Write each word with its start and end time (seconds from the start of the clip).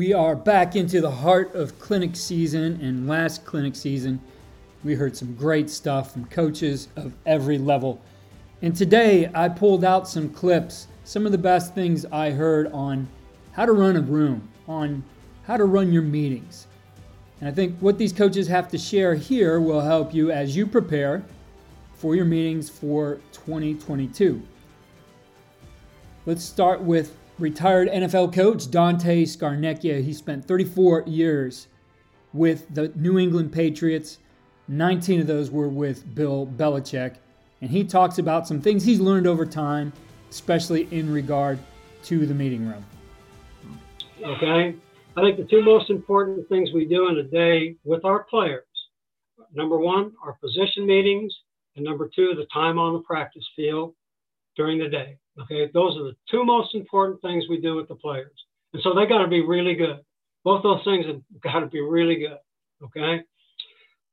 We 0.00 0.14
are 0.14 0.34
back 0.34 0.76
into 0.76 1.02
the 1.02 1.10
heart 1.10 1.54
of 1.54 1.78
clinic 1.78 2.16
season, 2.16 2.80
and 2.80 3.06
last 3.06 3.44
clinic 3.44 3.76
season, 3.76 4.18
we 4.82 4.94
heard 4.94 5.14
some 5.14 5.34
great 5.34 5.68
stuff 5.68 6.14
from 6.14 6.24
coaches 6.24 6.88
of 6.96 7.12
every 7.26 7.58
level. 7.58 8.00
And 8.62 8.74
today, 8.74 9.30
I 9.34 9.50
pulled 9.50 9.84
out 9.84 10.08
some 10.08 10.30
clips, 10.30 10.86
some 11.04 11.26
of 11.26 11.32
the 11.32 11.36
best 11.36 11.74
things 11.74 12.06
I 12.06 12.30
heard 12.30 12.72
on 12.72 13.08
how 13.52 13.66
to 13.66 13.72
run 13.72 13.94
a 13.96 14.00
room, 14.00 14.48
on 14.66 15.04
how 15.42 15.58
to 15.58 15.66
run 15.66 15.92
your 15.92 16.00
meetings. 16.00 16.66
And 17.40 17.50
I 17.50 17.52
think 17.52 17.76
what 17.80 17.98
these 17.98 18.14
coaches 18.14 18.48
have 18.48 18.70
to 18.70 18.78
share 18.78 19.14
here 19.14 19.60
will 19.60 19.82
help 19.82 20.14
you 20.14 20.30
as 20.30 20.56
you 20.56 20.66
prepare 20.66 21.22
for 21.92 22.16
your 22.16 22.24
meetings 22.24 22.70
for 22.70 23.20
2022. 23.32 24.40
Let's 26.24 26.42
start 26.42 26.80
with 26.80 27.19
retired 27.40 27.88
NFL 27.88 28.34
coach 28.34 28.70
Dante 28.70 29.24
Scarnecchia. 29.24 30.02
He 30.02 30.12
spent 30.12 30.46
34 30.46 31.04
years 31.06 31.68
with 32.32 32.72
the 32.74 32.92
New 32.94 33.18
England 33.18 33.52
Patriots. 33.52 34.18
19 34.68 35.20
of 35.20 35.26
those 35.26 35.50
were 35.50 35.68
with 35.68 36.14
Bill 36.14 36.46
Belichick. 36.46 37.16
And 37.60 37.70
he 37.70 37.84
talks 37.84 38.18
about 38.18 38.46
some 38.46 38.60
things 38.60 38.84
he's 38.84 39.00
learned 39.00 39.26
over 39.26 39.44
time, 39.44 39.92
especially 40.30 40.88
in 40.90 41.12
regard 41.12 41.58
to 42.04 42.26
the 42.26 42.34
meeting 42.34 42.66
room. 42.66 42.84
Okay. 44.24 44.74
I 45.16 45.20
think 45.22 45.36
the 45.36 45.44
two 45.44 45.62
most 45.62 45.90
important 45.90 46.48
things 46.48 46.70
we 46.72 46.84
do 46.84 47.08
in 47.08 47.18
a 47.18 47.24
day 47.24 47.76
with 47.84 48.04
our 48.04 48.24
players 48.24 48.64
number 49.54 49.78
one, 49.78 50.12
our 50.24 50.34
position 50.34 50.86
meetings, 50.86 51.34
and 51.76 51.84
number 51.84 52.08
two, 52.14 52.34
the 52.34 52.46
time 52.52 52.78
on 52.78 52.92
the 52.92 53.00
practice 53.00 53.46
field 53.56 53.94
during 54.56 54.78
the 54.78 54.88
day. 54.88 55.16
Okay, 55.42 55.70
those 55.72 55.96
are 55.96 56.04
the 56.04 56.16
two 56.30 56.44
most 56.44 56.74
important 56.74 57.20
things 57.22 57.44
we 57.48 57.60
do 57.60 57.76
with 57.76 57.88
the 57.88 57.94
players. 57.94 58.32
And 58.72 58.82
so 58.82 58.94
they 58.94 59.06
got 59.06 59.22
to 59.22 59.28
be 59.28 59.40
really 59.40 59.74
good. 59.74 60.00
Both 60.44 60.62
those 60.62 60.84
things 60.84 61.06
have 61.06 61.20
got 61.42 61.60
to 61.60 61.66
be 61.66 61.80
really 61.80 62.16
good. 62.16 62.38
Okay. 62.82 63.22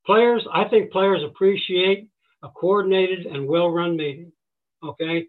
Players, 0.06 0.46
I 0.54 0.66
think 0.66 0.92
players 0.92 1.22
appreciate 1.24 2.08
a 2.44 2.50
coordinated 2.50 3.26
and 3.26 3.48
well 3.48 3.70
run 3.70 3.98
meeting. 3.98 4.32
Okay. 4.84 5.28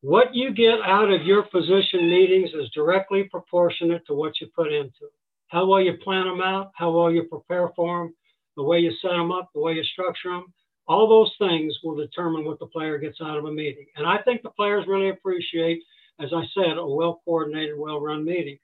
What 0.00 0.34
you 0.34 0.52
get 0.52 0.80
out 0.84 1.12
of 1.12 1.22
your 1.22 1.44
position 1.44 2.10
meetings 2.10 2.50
is 2.54 2.70
directly 2.74 3.24
proportionate 3.24 4.04
to 4.06 4.14
what 4.14 4.40
you 4.40 4.48
put 4.54 4.72
into 4.72 5.04
it. 5.04 5.12
How 5.48 5.66
well 5.66 5.80
you 5.80 5.96
plan 6.02 6.26
them 6.26 6.40
out, 6.40 6.72
how 6.74 6.90
well 6.90 7.10
you 7.10 7.24
prepare 7.24 7.70
for 7.76 7.98
them, 8.04 8.14
the 8.56 8.62
way 8.62 8.78
you 8.80 8.92
set 9.00 9.10
them 9.10 9.30
up, 9.30 9.50
the 9.54 9.60
way 9.60 9.74
you 9.74 9.84
structure 9.84 10.30
them, 10.30 10.52
all 10.88 11.08
those 11.08 11.32
things 11.38 11.78
will 11.82 11.96
determine 11.96 12.44
what 12.44 12.58
the 12.58 12.66
player 12.66 12.98
gets 12.98 13.18
out 13.20 13.38
of 13.38 13.44
a 13.44 13.52
meeting. 13.52 13.86
And 13.96 14.06
I 14.06 14.18
think 14.18 14.42
the 14.42 14.50
players 14.50 14.86
really 14.86 15.10
appreciate, 15.10 15.82
as 16.20 16.30
I 16.34 16.42
said, 16.54 16.76
a 16.76 16.86
well 16.86 17.22
coordinated, 17.24 17.78
well 17.78 18.00
run 18.00 18.24
meeting. 18.24 18.58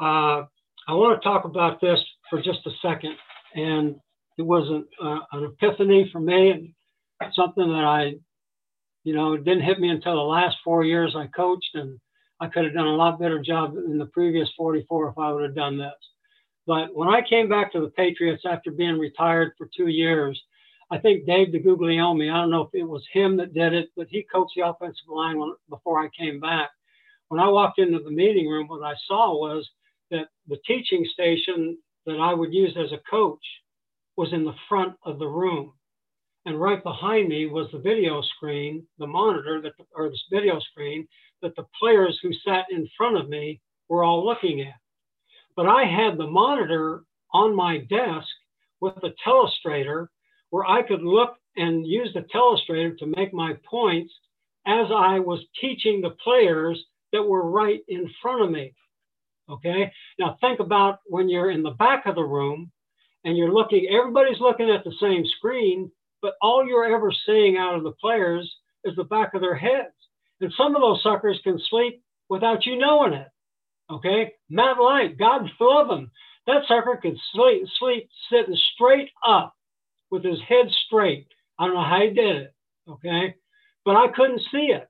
Uh, 0.00 0.44
I 0.86 0.92
want 0.92 1.20
to 1.20 1.26
talk 1.26 1.44
about 1.44 1.80
this 1.80 2.00
for 2.28 2.42
just 2.42 2.66
a 2.66 2.70
second. 2.82 3.14
And 3.54 3.96
it 4.36 4.42
was 4.42 4.68
an, 4.68 4.84
uh, 5.02 5.20
an 5.32 5.44
epiphany 5.44 6.08
for 6.12 6.20
me 6.20 6.50
and 6.50 7.32
something 7.34 7.68
that 7.68 7.84
I, 7.84 8.14
you 9.04 9.14
know, 9.14 9.36
didn't 9.36 9.62
hit 9.62 9.78
me 9.78 9.88
until 9.90 10.16
the 10.16 10.20
last 10.20 10.56
four 10.64 10.84
years 10.84 11.14
I 11.16 11.28
coached. 11.28 11.70
And 11.74 11.98
I 12.40 12.48
could 12.48 12.64
have 12.64 12.74
done 12.74 12.86
a 12.86 12.96
lot 12.96 13.20
better 13.20 13.40
job 13.40 13.76
in 13.76 13.98
the 13.98 14.06
previous 14.06 14.50
44 14.56 15.10
if 15.10 15.18
I 15.18 15.32
would 15.32 15.44
have 15.44 15.54
done 15.54 15.78
this. 15.78 15.92
But 16.66 16.94
when 16.94 17.08
I 17.08 17.20
came 17.22 17.48
back 17.48 17.72
to 17.72 17.80
the 17.80 17.90
Patriots 17.90 18.42
after 18.46 18.70
being 18.70 18.98
retired 18.98 19.52
for 19.56 19.68
two 19.76 19.88
years, 19.88 20.40
I 20.90 20.98
think 20.98 21.26
Dave 21.26 21.48
DeGuglielmo, 21.48 22.32
I 22.32 22.40
don't 22.40 22.50
know 22.50 22.62
if 22.62 22.74
it 22.74 22.84
was 22.84 23.04
him 23.12 23.36
that 23.38 23.54
did 23.54 23.72
it, 23.72 23.90
but 23.96 24.08
he 24.08 24.22
coached 24.22 24.52
the 24.56 24.66
offensive 24.66 25.08
line 25.08 25.38
when, 25.38 25.54
before 25.68 26.02
I 26.02 26.08
came 26.08 26.40
back. 26.40 26.70
When 27.28 27.40
I 27.40 27.48
walked 27.48 27.78
into 27.78 28.00
the 28.00 28.10
meeting 28.10 28.48
room, 28.48 28.68
what 28.68 28.84
I 28.84 28.94
saw 29.06 29.34
was 29.34 29.68
that 30.10 30.28
the 30.46 30.58
teaching 30.66 31.06
station 31.12 31.78
that 32.06 32.20
I 32.20 32.34
would 32.34 32.52
use 32.52 32.76
as 32.76 32.92
a 32.92 33.00
coach 33.10 33.44
was 34.16 34.32
in 34.32 34.44
the 34.44 34.54
front 34.68 34.94
of 35.04 35.18
the 35.18 35.26
room. 35.26 35.72
And 36.46 36.60
right 36.60 36.82
behind 36.82 37.28
me 37.28 37.46
was 37.46 37.68
the 37.72 37.78
video 37.78 38.20
screen, 38.36 38.86
the 38.98 39.06
monitor 39.06 39.62
that, 39.62 39.72
or 39.94 40.10
this 40.10 40.24
video 40.30 40.60
screen 40.60 41.08
that 41.40 41.56
the 41.56 41.66
players 41.80 42.18
who 42.22 42.32
sat 42.46 42.66
in 42.70 42.88
front 42.96 43.16
of 43.16 43.28
me 43.30 43.60
were 43.88 44.04
all 44.04 44.24
looking 44.24 44.60
at. 44.60 44.74
But 45.56 45.66
I 45.66 45.84
had 45.84 46.18
the 46.18 46.26
monitor 46.26 47.04
on 47.32 47.56
my 47.56 47.78
desk 47.78 48.28
with 48.80 48.94
the 48.96 49.14
telestrator 49.26 50.08
where 50.54 50.64
I 50.64 50.82
could 50.82 51.02
look 51.02 51.34
and 51.56 51.84
use 51.84 52.14
the 52.14 52.24
telestrator 52.32 52.96
to 52.98 53.12
make 53.16 53.34
my 53.34 53.54
points 53.68 54.14
as 54.68 54.86
I 54.94 55.18
was 55.18 55.44
teaching 55.60 56.00
the 56.00 56.14
players 56.22 56.80
that 57.12 57.24
were 57.24 57.50
right 57.50 57.80
in 57.88 58.08
front 58.22 58.40
of 58.40 58.52
me. 58.52 58.72
Okay. 59.50 59.90
Now 60.16 60.38
think 60.40 60.60
about 60.60 61.00
when 61.06 61.28
you're 61.28 61.50
in 61.50 61.64
the 61.64 61.72
back 61.72 62.06
of 62.06 62.14
the 62.14 62.22
room 62.22 62.70
and 63.24 63.36
you're 63.36 63.52
looking, 63.52 63.88
everybody's 63.90 64.38
looking 64.38 64.70
at 64.70 64.84
the 64.84 64.94
same 65.00 65.24
screen, 65.38 65.90
but 66.22 66.34
all 66.40 66.64
you're 66.64 66.94
ever 66.94 67.10
seeing 67.26 67.56
out 67.56 67.74
of 67.74 67.82
the 67.82 67.98
players 68.00 68.48
is 68.84 68.94
the 68.94 69.02
back 69.02 69.34
of 69.34 69.40
their 69.40 69.56
heads. 69.56 69.96
And 70.40 70.52
some 70.56 70.76
of 70.76 70.82
those 70.82 71.02
suckers 71.02 71.40
can 71.42 71.58
sleep 71.68 72.00
without 72.28 72.64
you 72.64 72.78
knowing 72.78 73.14
it. 73.14 73.28
Okay. 73.90 74.34
Matt 74.48 74.78
Light, 74.80 75.18
God 75.18 75.50
love 75.58 75.90
him. 75.90 76.12
That 76.46 76.62
sucker 76.68 76.96
could 77.02 77.16
sleep, 77.32 77.64
sleep 77.80 78.08
sitting 78.30 78.56
straight 78.76 79.10
up 79.26 79.52
with 80.14 80.24
his 80.24 80.40
head 80.48 80.66
straight. 80.86 81.26
I 81.58 81.66
don't 81.66 81.74
know 81.74 81.84
how 81.84 82.00
he 82.00 82.14
did 82.14 82.36
it, 82.36 82.54
okay? 82.88 83.34
But 83.84 83.96
I 83.96 84.06
couldn't 84.14 84.40
see 84.50 84.70
it. 84.72 84.88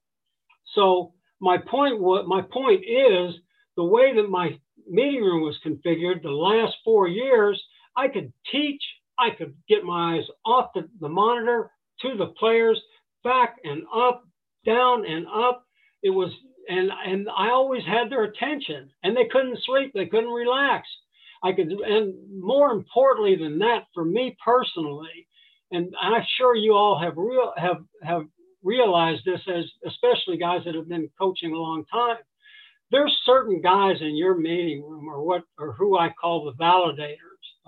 So 0.75 1.15
my 1.41 1.59
point 1.59 2.01
what 2.01 2.27
my 2.27 2.43
point 2.43 2.83
is 2.85 3.35
the 3.77 3.85
way 3.85 4.15
that 4.15 4.29
my 4.29 4.59
meeting 4.89 5.23
room 5.23 5.43
was 5.43 5.59
configured 5.67 6.23
the 6.23 6.31
last 6.31 6.75
four 6.85 7.09
years, 7.09 7.61
I 7.97 8.09
could 8.09 8.33
teach, 8.53 8.83
I 9.19 9.31
could 9.31 9.55
get 9.69 9.85
my 9.85 10.17
eyes 10.17 10.25
off 10.45 10.71
the, 10.75 10.89
the 11.01 11.09
monitor 11.09 11.71
to 12.03 12.17
the 12.17 12.35
players, 12.39 12.81
back 13.23 13.57
and 13.65 13.83
up, 13.95 14.25
down 14.67 15.07
and 15.07 15.27
up. 15.27 15.65
It 16.03 16.11
was 16.11 16.31
and 16.69 16.91
and 17.07 17.29
I 17.37 17.49
always 17.49 17.85
had 17.85 18.11
their 18.11 18.25
attention 18.25 18.91
and 19.03 19.17
they 19.17 19.27
couldn't 19.31 19.59
sleep, 19.65 19.93
they 19.95 20.07
couldn't 20.07 20.31
relax. 20.31 20.87
I 21.45 21.53
could, 21.53 21.71
and 21.71 22.15
more 22.41 22.71
importantly 22.71 23.37
than 23.37 23.59
that, 23.59 23.85
for 23.93 24.05
me 24.05 24.35
personally, 24.43 25.29
and 25.71 25.95
I'm 26.01 26.23
sure 26.39 26.57
you 26.57 26.73
all 26.73 26.99
have 26.99 27.19
real 27.19 27.53
have 27.59 27.85
have 28.03 28.23
realized 28.63 29.27
this 29.27 29.41
as 29.47 29.65
especially 29.87 30.39
guys 30.39 30.63
that 30.65 30.75
have 30.75 30.89
been 30.89 31.11
coaching 31.21 31.53
a 31.53 31.59
long 31.59 31.85
time. 31.93 32.17
There's 32.91 33.15
certain 33.27 33.61
guys 33.61 33.97
in 34.01 34.17
your 34.17 34.37
meeting 34.37 34.83
room 34.83 35.07
or 35.07 35.23
what 35.23 35.43
or 35.59 35.73
who 35.73 35.99
I 35.99 36.11
call 36.19 36.45
the 36.47 36.53
validators. 36.53 37.19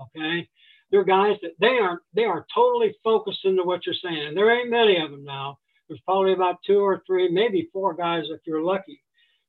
Okay, 0.00 0.48
they're 0.90 1.04
guys 1.04 1.36
that 1.42 1.52
they 1.60 1.78
aren't 1.78 2.00
they 2.14 2.24
are 2.24 2.46
totally 2.54 2.94
focused 3.04 3.44
into 3.44 3.62
what 3.62 3.84
you're 3.84 3.94
saying, 4.02 4.28
and 4.28 4.36
there 4.36 4.58
ain't 4.58 4.70
many 4.70 4.98
of 5.02 5.10
them 5.10 5.24
now. 5.24 5.58
There's 5.86 6.00
probably 6.06 6.32
about 6.32 6.56
two 6.66 6.78
or 6.78 7.02
three, 7.06 7.28
maybe 7.30 7.68
four 7.74 7.92
guys 7.94 8.24
if 8.30 8.40
you're 8.46 8.62
lucky. 8.62 9.02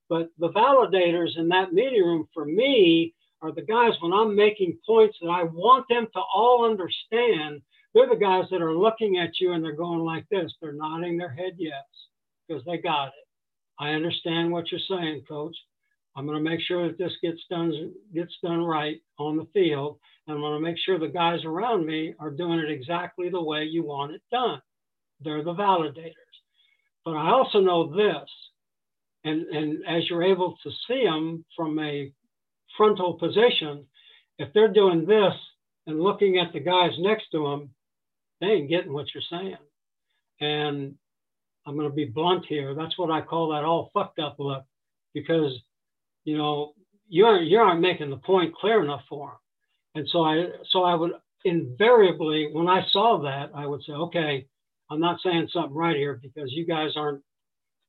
But 0.10 0.30
the 0.38 0.50
validators 0.50 1.38
in 1.38 1.48
that 1.50 1.72
meeting 1.72 2.04
room 2.04 2.28
for 2.34 2.46
me 2.46 3.14
are 3.42 3.52
the 3.52 3.62
guys 3.62 3.94
when 4.02 4.14
I'm 4.14 4.36
making 4.36 4.78
points 4.86 5.18
that 5.22 5.30
I 5.30 5.44
want 5.44 5.86
them 5.90 6.08
to 6.14 6.20
all 6.34 6.66
understand. 6.70 7.62
They're 7.94 8.10
the 8.10 8.16
guys 8.16 8.46
that 8.52 8.62
are 8.62 8.78
looking 8.78 9.18
at 9.18 9.40
you 9.40 9.54
and 9.54 9.64
they're 9.64 9.76
going 9.76 10.00
like 10.00 10.26
this. 10.30 10.52
They're 10.62 10.74
nodding 10.74 11.18
their 11.18 11.32
head 11.32 11.54
yes 11.58 11.84
because 12.48 12.64
they 12.66 12.78
got 12.78 13.08
it. 13.08 13.28
I 13.80 13.90
understand 13.92 14.52
what 14.52 14.72
you're 14.72 14.82
saying, 14.90 15.24
coach. 15.28 15.56
I'm 16.16 16.26
going 16.26 16.44
to 16.44 16.50
make 16.50 16.60
sure 16.62 16.88
that 16.88 16.98
this 16.98 17.14
gets 17.22 17.42
done 17.50 17.94
gets 18.14 18.34
done 18.44 18.64
right 18.64 19.00
on 19.20 19.38
the 19.38 19.48
field. 19.54 20.00
And 20.26 20.36
I'm 20.36 20.42
going 20.42 20.56
to 20.56 20.60
make 20.60 20.78
sure 20.84 20.98
the 20.98 21.08
guys 21.08 21.40
around 21.46 21.86
me 21.86 22.16
are 22.20 22.32
doing 22.32 22.60
it 22.60 22.72
exactly 22.72 23.30
the 23.30 23.42
way 23.42 23.64
you 23.64 23.84
want 23.84 24.14
it 24.14 24.22
done. 24.32 24.62
They're 25.22 25.44
the 25.44 25.54
validators. 25.54 26.14
But 27.06 27.16
I 27.16 27.30
also 27.30 27.62
know 27.62 27.96
this, 27.96 28.30
and, 29.24 29.48
and 29.48 29.86
as 29.88 30.10
you're 30.10 30.24
able 30.24 30.58
to 30.64 30.72
see 30.88 31.04
them 31.06 31.46
from 31.56 31.80
a 31.80 32.12
frontal 32.78 33.16
position, 33.16 33.86
if 34.38 34.54
they're 34.54 34.72
doing 34.72 35.06
this 35.06 35.34
and 35.88 36.00
looking 36.00 36.38
at 36.38 36.54
the 36.54 36.60
guys 36.60 36.92
next 37.00 37.32
to 37.32 37.44
them, 37.44 37.70
they 38.40 38.48
ain't 38.48 38.70
getting 38.70 38.94
what 38.94 39.08
you're 39.14 39.24
saying. 39.30 39.58
And 40.40 40.96
I'm 41.66 41.76
going 41.76 41.90
to 41.90 41.96
be 41.96 42.06
blunt 42.06 42.46
here. 42.48 42.74
That's 42.76 42.98
what 42.98 43.12
I 43.12 43.22
call 43.22 43.50
that 43.50 43.66
all 43.66 43.92
fucked 43.94 44.20
up 44.20 44.36
look, 44.40 44.64
because 45.14 45.52
you 46.24 46.38
know 46.38 46.74
you 47.10 47.26
aren't 47.26 47.48
you 47.48 47.58
aren't 47.58 47.82
making 47.82 48.10
the 48.10 48.18
point 48.18 48.56
clear 48.56 48.82
enough 48.84 49.02
for 49.10 49.28
them. 49.28 49.38
And 49.96 50.08
so 50.12 50.24
I 50.24 50.46
so 50.70 50.84
I 50.84 50.94
would 50.94 51.12
invariably 51.44 52.50
when 52.52 52.68
I 52.68 52.86
saw 52.92 53.22
that 53.24 53.52
I 53.56 53.66
would 53.66 53.84
say, 53.84 53.94
okay, 53.94 54.46
I'm 54.90 55.00
not 55.00 55.20
saying 55.24 55.50
something 55.52 55.76
right 55.76 55.96
here 55.96 56.20
because 56.22 56.52
you 56.52 56.66
guys 56.66 56.92
aren't, 56.96 57.22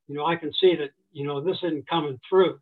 you 0.08 0.16
know, 0.16 0.26
I 0.26 0.36
can 0.36 0.52
see 0.60 0.74
that 0.76 0.90
you 1.12 1.26
know 1.26 1.40
this 1.40 1.58
isn't 1.62 1.88
coming 1.88 2.18
through. 2.28 2.58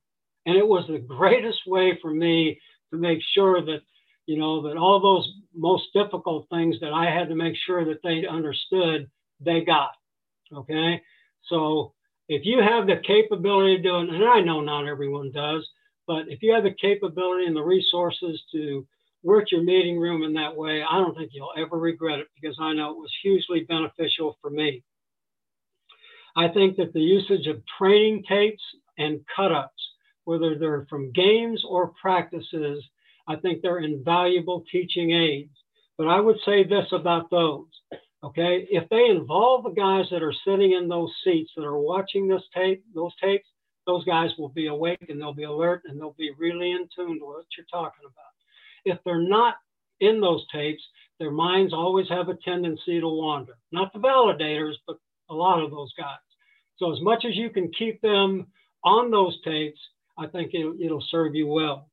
And 0.46 0.56
it 0.56 0.66
was 0.66 0.87
the 0.87 0.98
greatest 0.98 1.60
way 1.66 1.98
for 2.00 2.12
me 2.12 2.60
to 2.93 2.98
make 2.98 3.19
sure 3.34 3.60
that, 3.60 3.81
you 4.26 4.38
know, 4.38 4.62
that 4.62 4.76
all 4.76 5.00
those 5.00 5.28
most 5.54 5.93
difficult 5.93 6.48
things 6.48 6.76
that 6.81 6.93
I 6.93 7.10
had 7.10 7.28
to 7.28 7.34
make 7.34 7.56
sure 7.66 7.84
that 7.84 8.02
they 8.02 8.26
understood, 8.26 9.10
they 9.40 9.62
got. 9.62 9.90
Okay. 10.54 11.02
So 11.48 11.93
if 12.28 12.43
you 12.44 12.62
have 12.62 12.87
the 12.87 13.02
capability 13.06 13.76
to 13.76 13.82
do 13.82 13.98
it, 13.98 14.08
and 14.08 14.25
I 14.25 14.40
know 14.40 14.60
not 14.60 14.87
everyone 14.87 15.32
does, 15.32 15.69
But 16.06 16.28
if 16.28 16.43
you 16.43 16.54
have 16.54 16.64
the 16.64 16.75
capability 16.81 17.46
and 17.46 17.56
the 17.56 17.62
resources 17.62 18.42
to 18.52 18.87
work 19.22 19.50
your 19.50 19.62
meeting 19.62 19.99
room 19.99 20.22
in 20.22 20.32
that 20.34 20.56
way, 20.56 20.82
I 20.88 20.99
don't 20.99 21.16
think 21.16 21.31
you'll 21.32 21.52
ever 21.56 21.76
regret 21.78 22.20
it 22.20 22.28
because 22.40 22.56
I 22.60 22.72
know 22.75 22.92
it 22.92 22.99
was 22.99 23.12
hugely 23.22 23.64
beneficial 23.69 24.38
for 24.40 24.50
me. 24.50 24.84
I 26.37 26.49
think 26.49 26.76
that 26.76 26.92
the 26.92 27.00
usage 27.00 27.46
of 27.46 27.62
training 27.78 28.25
tapes 28.28 28.62
and 28.99 29.20
cut-ups, 29.34 29.72
whether 30.26 30.58
they're 30.58 30.87
from 30.90 31.12
games 31.12 31.62
or 31.67 31.94
practices, 32.00 32.84
I 33.26 33.37
think 33.37 33.62
they're 33.62 33.78
invaluable 33.78 34.64
teaching 34.70 35.12
aids. 35.12 35.56
But 35.96 36.08
I 36.08 36.20
would 36.20 36.37
say 36.44 36.64
this 36.64 36.87
about 36.93 37.31
those, 37.31 37.69
okay? 38.23 38.67
If 38.70 38.88
they 38.90 39.06
involve 39.06 39.64
the 39.64 39.70
guys 39.70 40.05
that 40.11 40.23
are 40.23 40.34
sitting 40.44 40.73
in 40.73 40.88
those 40.88 41.11
seats 41.25 41.52
that 41.56 41.64
are 41.64 41.78
watching 41.78 42.28
this 42.28 42.43
tape, 42.55 42.84
those 42.94 43.12
tapes, 43.23 43.46
those 43.87 44.05
guys 44.05 44.31
will 44.37 44.50
be 44.50 44.67
awake 44.67 45.06
and 45.08 45.20
they'll 45.20 45.32
be 45.32 45.44
alert 45.44 45.82
and 45.87 45.99
they'll 45.99 46.17
be 46.19 46.32
really 46.38 46.73
in 46.73 46.88
tune 46.94 47.19
to 47.20 47.25
what 47.25 47.46
you're 47.56 47.67
talking 47.70 48.05
about. 48.05 48.34
If 48.84 48.99
they're 49.05 49.26
not 49.26 49.55
in 50.00 50.20
those 50.20 50.44
tapes, 50.52 50.82
their 51.19 51.31
minds 51.31 51.73
always 51.73 52.08
have 52.08 52.28
a 52.28 52.37
tendency 52.44 53.00
to 53.00 53.08
wander. 53.08 53.56
Not 53.73 53.93
the 53.93 54.00
validators, 54.00 54.75
but 54.87 54.96
a 55.31 55.34
lot 55.34 55.62
of 55.62 55.70
those 55.70 55.93
guys. 55.96 56.19
So 56.78 56.93
as 56.93 57.00
much 57.00 57.25
as 57.25 57.37
you 57.37 57.49
can 57.49 57.70
keep 57.73 58.00
them 58.02 58.49
on 58.84 59.11
those 59.11 59.38
tapes, 59.44 59.81
I 60.18 60.26
think 60.26 60.52
it'll, 60.54 60.76
it'll 60.80 61.04
serve 61.10 61.34
you 61.34 61.46
well. 61.46 61.88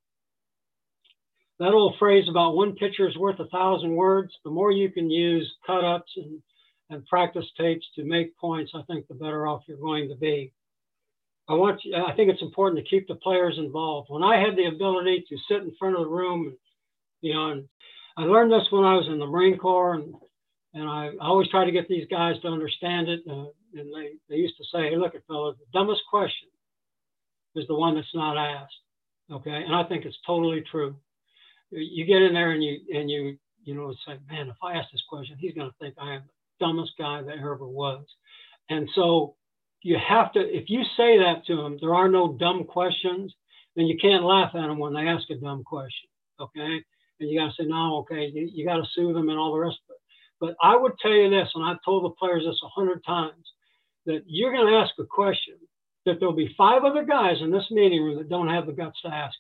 That 1.60 1.74
old 1.74 1.96
phrase 2.00 2.26
about 2.30 2.56
one 2.56 2.76
picture 2.76 3.08
is 3.08 3.18
worth 3.18 3.40
a 3.40 3.48
thousand 3.48 3.96
words, 3.96 4.34
the 4.44 4.52
more 4.52 4.72
you 4.72 4.90
can 4.90 5.10
use 5.10 5.52
cut-ups 5.66 6.12
and, 6.18 6.42
and 6.90 7.06
practice 7.06 7.46
tapes 7.58 7.86
to 7.96 8.04
make 8.04 8.38
points, 8.38 8.72
I 8.76 8.82
think 8.84 9.08
the 9.08 9.14
better 9.14 9.48
off 9.48 9.64
you're 9.68 9.78
going 9.78 10.10
to 10.10 10.16
be. 10.16 10.52
I 11.48 11.54
want 11.54 11.82
you, 11.84 11.96
I 11.96 12.16
think 12.16 12.32
it's 12.32 12.42
important 12.42 12.84
to 12.84 12.90
keep 12.90 13.08
the 13.08 13.16
players 13.16 13.56
involved. 13.58 14.10
When 14.10 14.24
I 14.24 14.40
had 14.40 14.56
the 14.56 14.66
ability 14.66 15.26
to 15.30 15.38
sit 15.50 15.62
in 15.62 15.76
front 15.78 15.96
of 15.96 16.02
the 16.02 16.10
room, 16.10 16.48
and, 16.48 16.58
you 17.22 17.34
know, 17.34 17.52
and 17.52 17.68
I 18.18 18.24
learned 18.24 18.52
this 18.52 18.68
when 18.72 18.86
I 18.86 18.96
was 18.96 19.08
in 19.08 19.20
the 19.20 19.28
Marine 19.28 19.58
Corps, 19.58 19.96
and 19.96 20.14
and 20.74 20.90
I, 20.90 21.12
I 21.22 21.28
always 21.28 21.50
try 21.50 21.66
to 21.66 21.72
get 21.72 21.88
these 21.88 22.08
guys 22.10 22.40
to 22.42 22.48
understand 22.48 23.08
it. 23.08 23.22
Uh, 23.30 23.46
and 23.76 23.94
they, 23.94 24.14
they 24.28 24.36
used 24.38 24.58
to 24.58 24.64
say, 24.74 24.90
hey, 24.90 24.98
look 24.98 25.14
at 25.14 25.26
fellas, 25.28 25.56
the 25.60 25.78
dumbest 25.78 26.02
question 26.10 26.50
is 27.56 27.68
the 27.68 27.76
one 27.76 27.96
that's 27.96 28.08
not 28.14 28.38
asked. 28.38 28.74
Okay. 29.32 29.64
And 29.66 29.76
I 29.76 29.84
think 29.84 30.06
it's 30.06 30.18
totally 30.26 30.64
true. 30.70 30.96
You 31.72 32.06
get 32.06 32.22
in 32.22 32.34
there 32.34 32.52
and 32.52 32.64
you, 32.64 32.80
and 32.94 33.10
you, 33.10 33.38
you 33.64 33.74
know, 33.74 33.94
say, 34.06 34.18
man, 34.30 34.50
if 34.50 34.58
I 34.62 34.74
ask 34.74 34.92
this 34.92 35.04
question, 35.10 35.38
he's 35.40 35.54
going 35.54 35.70
to 35.70 35.76
think 35.80 35.96
I 35.98 36.16
am 36.16 36.24
the 36.60 36.66
dumbest 36.66 36.92
guy 36.98 37.22
that 37.22 37.38
ever 37.38 37.68
was. 37.68 38.04
And 38.70 38.90
so 38.96 39.36
you 39.82 39.98
have 39.98 40.32
to, 40.34 40.40
if 40.40 40.70
you 40.70 40.84
say 40.98 41.18
that 41.18 41.46
to 41.48 41.56
them, 41.56 41.78
there 41.82 41.96
are 41.96 42.10
no 42.10 42.34
dumb 42.34 42.66
questions, 42.66 43.34
then 43.76 43.86
you 43.86 43.98
can't 44.00 44.24
laugh 44.24 44.52
at 44.54 44.68
them 44.68 44.78
when 44.78 44.94
they 44.94 45.08
ask 45.08 45.30
a 45.30 45.36
dumb 45.36 45.64
question. 45.64 46.10
Okay. 46.40 46.84
And 47.20 47.30
you 47.30 47.40
got 47.40 47.56
to 47.56 47.64
say, 47.64 47.68
no, 47.68 47.98
okay, 48.00 48.32
you, 48.34 48.50
you 48.54 48.66
got 48.66 48.78
to 48.78 48.88
soothe 48.94 49.16
them 49.16 49.30
and 49.30 49.40
all 49.40 49.54
the 49.54 49.60
rest 49.60 49.78
of 49.90 49.96
it. 49.96 50.02
But 50.40 50.56
I 50.62 50.76
would 50.76 50.94
tell 51.02 51.12
you 51.12 51.30
this, 51.30 51.50
and 51.56 51.64
I've 51.64 51.84
told 51.86 52.04
the 52.04 52.16
players 52.20 52.44
this 52.46 52.60
a 52.64 52.68
hundred 52.68 53.04
times 53.06 53.46
that 54.06 54.24
you're 54.26 54.52
going 54.52 54.68
to 54.68 54.78
ask 54.78 54.94
a 55.00 55.06
question 55.06 55.56
that 56.06 56.20
there'll 56.20 56.36
be 56.36 56.54
five 56.58 56.84
other 56.84 57.04
guys 57.04 57.38
in 57.42 57.52
this 57.52 57.66
meeting 57.72 58.04
room 58.04 58.18
that 58.18 58.30
don't 58.30 58.50
have 58.50 58.66
the 58.66 58.74
guts 58.74 59.00
to 59.02 59.10
ask 59.10 59.36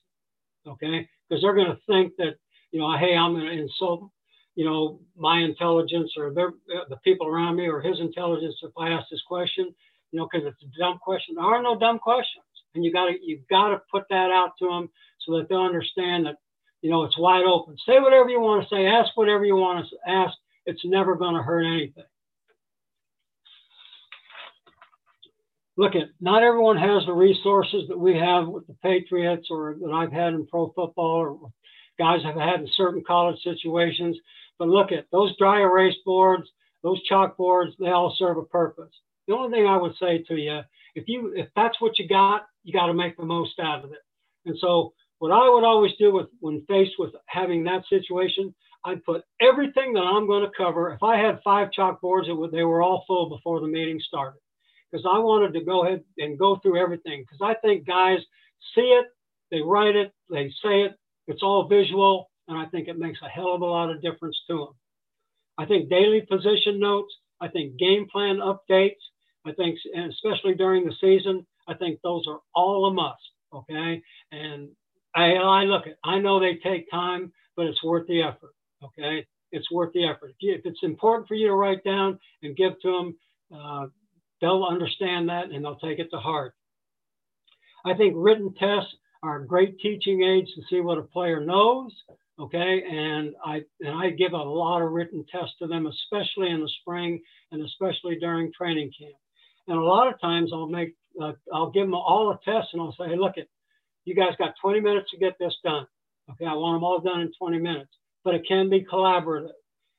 okay? 0.67 1.07
Because 1.27 1.41
they're 1.41 1.55
going 1.55 1.71
to 1.71 1.79
think 1.87 2.15
that, 2.17 2.35
you 2.71 2.79
know, 2.79 2.97
hey, 2.97 3.15
I'm 3.15 3.33
going 3.33 3.45
to 3.45 3.61
insult, 3.61 4.09
you 4.55 4.65
know, 4.65 4.99
my 5.17 5.39
intelligence 5.39 6.11
or 6.17 6.33
their, 6.33 6.51
the 6.89 6.97
people 7.03 7.27
around 7.27 7.55
me 7.55 7.67
or 7.67 7.81
his 7.81 7.99
intelligence 7.99 8.55
if 8.61 8.71
I 8.77 8.89
ask 8.89 9.05
this 9.09 9.21
question, 9.27 9.73
you 10.11 10.19
know, 10.19 10.27
because 10.31 10.47
it's 10.47 10.63
a 10.63 10.79
dumb 10.79 10.99
question. 10.99 11.35
There 11.35 11.45
are 11.45 11.61
no 11.61 11.77
dumb 11.77 11.99
questions, 11.99 12.45
and 12.75 12.83
you 12.83 12.93
got 12.93 13.07
to 13.07 13.13
you 13.21 13.41
got 13.49 13.69
to 13.69 13.81
put 13.91 14.03
that 14.09 14.29
out 14.31 14.51
to 14.59 14.67
them 14.67 14.89
so 15.25 15.37
that 15.37 15.49
they'll 15.49 15.61
understand 15.61 16.25
that, 16.27 16.35
you 16.81 16.89
know, 16.89 17.03
it's 17.03 17.17
wide 17.17 17.45
open. 17.45 17.75
Say 17.85 17.99
whatever 17.99 18.29
you 18.29 18.39
want 18.39 18.67
to 18.67 18.75
say, 18.75 18.85
ask 18.85 19.15
whatever 19.15 19.45
you 19.45 19.55
want 19.55 19.85
to 19.87 20.11
ask. 20.11 20.33
It's 20.65 20.81
never 20.85 21.15
going 21.15 21.35
to 21.35 21.41
hurt 21.41 21.65
anything. 21.65 22.05
Look 25.77 25.95
at 25.95 26.09
not 26.19 26.43
everyone 26.43 26.77
has 26.77 27.05
the 27.05 27.13
resources 27.13 27.85
that 27.87 27.97
we 27.97 28.15
have 28.17 28.47
with 28.47 28.67
the 28.67 28.75
Patriots 28.83 29.47
or 29.49 29.75
that 29.81 29.91
I've 29.91 30.11
had 30.11 30.33
in 30.33 30.45
pro 30.47 30.71
football 30.75 31.39
or 31.41 31.51
guys 31.97 32.23
have 32.23 32.35
had 32.35 32.61
in 32.61 32.67
certain 32.75 33.03
college 33.05 33.41
situations. 33.43 34.17
But 34.59 34.67
look 34.67 34.91
at 34.91 35.07
those 35.11 35.35
dry 35.37 35.61
erase 35.61 35.95
boards, 36.05 36.47
those 36.83 37.01
chalkboards, 37.09 37.71
they 37.79 37.89
all 37.89 38.15
serve 38.17 38.37
a 38.37 38.43
purpose. 38.43 38.93
The 39.27 39.33
only 39.33 39.55
thing 39.55 39.67
I 39.67 39.77
would 39.77 39.95
say 39.99 40.23
to 40.27 40.35
you, 40.35 40.61
if 40.95 41.05
you 41.07 41.33
if 41.35 41.47
that's 41.55 41.79
what 41.81 41.97
you 41.97 42.07
got, 42.07 42.43
you 42.63 42.73
got 42.73 42.87
to 42.87 42.93
make 42.93 43.17
the 43.17 43.25
most 43.25 43.59
out 43.59 43.83
of 43.83 43.91
it. 43.91 43.99
And 44.45 44.55
so 44.59 44.93
what 45.19 45.31
I 45.31 45.49
would 45.49 45.63
always 45.63 45.93
do 45.97 46.13
with 46.13 46.27
when 46.39 46.65
faced 46.67 46.93
with 46.99 47.13
having 47.27 47.63
that 47.63 47.83
situation, 47.89 48.53
I'd 48.85 49.03
put 49.05 49.23
everything 49.41 49.93
that 49.93 50.01
I'm 50.01 50.27
going 50.27 50.43
to 50.43 50.51
cover. 50.55 50.91
If 50.91 51.01
I 51.01 51.17
had 51.17 51.39
five 51.43 51.69
chalkboards, 51.77 52.27
it 52.27 52.33
would, 52.33 52.51
they 52.51 52.63
were 52.63 52.83
all 52.83 53.05
full 53.07 53.29
before 53.29 53.61
the 53.61 53.67
meeting 53.67 53.99
started 54.05 54.42
because 54.93 55.07
I 55.11 55.17
wanted 55.17 55.53
to 55.53 55.65
go 55.65 55.85
ahead 55.85 56.03
and 56.19 56.37
go 56.37 56.57
through 56.57 56.79
everything 56.79 57.23
because 57.23 57.39
I 57.41 57.59
think 57.65 57.87
guys 57.87 58.19
see 58.75 58.81
it, 58.81 59.07
they 59.49 59.61
write 59.61 59.95
it, 59.95 60.13
they 60.29 60.49
say 60.63 60.83
it, 60.83 60.93
it's 61.27 61.41
all 61.41 61.67
visual, 61.67 62.29
and 62.47 62.57
I 62.57 62.65
think 62.67 62.87
it 62.87 62.99
makes 62.99 63.19
a 63.23 63.29
hell 63.29 63.55
of 63.55 63.61
a 63.61 63.65
lot 63.65 63.89
of 63.89 64.01
difference 64.03 64.39
to 64.49 64.57
them. 64.57 64.75
I 65.57 65.65
think 65.65 65.89
daily 65.89 66.21
position 66.21 66.79
notes, 66.79 67.13
I 67.41 67.47
think 67.47 67.77
game 67.77 68.07
plan 68.11 68.37
updates, 68.37 69.01
I 69.45 69.51
think, 69.53 69.79
and 69.95 70.11
especially 70.11 70.53
during 70.53 70.85
the 70.85 70.93
season, 71.01 71.45
I 71.67 71.73
think 71.73 71.99
those 72.03 72.25
are 72.27 72.39
all 72.53 72.85
a 72.85 72.93
must. 72.93 73.21
Okay, 73.53 74.01
and 74.31 74.69
I, 75.15 75.33
I 75.33 75.63
look 75.63 75.85
at, 75.87 75.97
I 76.03 76.19
know 76.19 76.39
they 76.39 76.55
take 76.55 76.89
time, 76.89 77.31
but 77.55 77.67
it's 77.67 77.83
worth 77.83 78.07
the 78.07 78.23
effort. 78.23 78.53
Okay, 78.83 79.25
it's 79.51 79.71
worth 79.71 79.93
the 79.93 80.05
effort. 80.05 80.33
If, 80.39 80.65
it's 80.65 80.83
important 80.83 81.27
for 81.27 81.35
you 81.35 81.47
to 81.47 81.53
write 81.53 81.83
down 81.83 82.19
and 82.41 82.55
give 82.55 82.73
to 82.81 82.91
them, 82.91 83.15
uh, 83.55 83.87
they'll 84.43 84.65
understand 84.65 85.29
that 85.29 85.51
and 85.51 85.63
they'll 85.63 85.77
take 85.77 85.99
it 85.99 86.09
to 86.11 86.17
heart. 86.17 86.53
I 87.85 87.93
think 87.93 88.13
written 88.17 88.53
tests 88.59 88.93
are 89.23 89.39
great 89.39 89.79
teaching 89.79 90.21
aids 90.21 90.53
to 90.53 90.61
see 90.69 90.81
what 90.81 90.97
a 90.97 91.03
player 91.03 91.39
knows. 91.39 91.91
Okay, 92.39 92.83
and 92.89 93.35
I 93.45 93.61
and 93.79 93.95
I 93.95 94.09
give 94.09 94.33
a 94.33 94.37
lot 94.37 94.81
of 94.81 94.91
written 94.91 95.23
tests 95.31 95.55
to 95.59 95.67
them, 95.67 95.87
especially 95.87 96.49
in 96.49 96.61
the 96.61 96.69
spring 96.81 97.21
and 97.51 97.63
especially 97.63 98.17
during 98.19 98.51
training 98.51 98.91
camp. 98.99 99.15
And 99.67 99.77
a 99.77 99.81
lot 99.81 100.11
of 100.11 100.19
times 100.19 100.49
I'll 100.51 100.67
make 100.67 100.95
uh, 101.21 101.33
I'll 101.53 101.69
give 101.69 101.85
them 101.85 101.93
all 101.93 102.31
a 102.31 102.39
test 102.43 102.69
and 102.73 102.81
I'll 102.81 102.95
say, 102.99 103.09
hey, 103.09 103.15
look 103.15 103.37
it, 103.37 103.49
you 104.03 104.15
guys 104.15 104.33
got 104.39 104.55
20 104.61 104.81
minutes 104.81 105.11
to 105.11 105.17
get 105.17 105.37
this 105.39 105.55
done. 105.63 105.85
Okay, 106.31 106.45
I 106.45 106.53
want 106.53 106.77
them 106.77 106.83
all 106.83 106.99
done 106.99 107.21
in 107.21 107.31
20 107.39 107.59
minutes, 107.59 107.91
but 108.25 108.33
it 108.33 108.47
can 108.47 108.69
be 108.69 108.83
collaborative. 108.83 109.51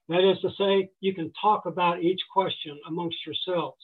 That 0.08 0.28
is 0.28 0.38
to 0.42 0.50
say, 0.58 0.90
you 1.00 1.14
can 1.14 1.32
talk 1.40 1.64
about 1.64 2.02
each 2.02 2.20
question 2.34 2.78
amongst 2.88 3.16
yourselves 3.24 3.78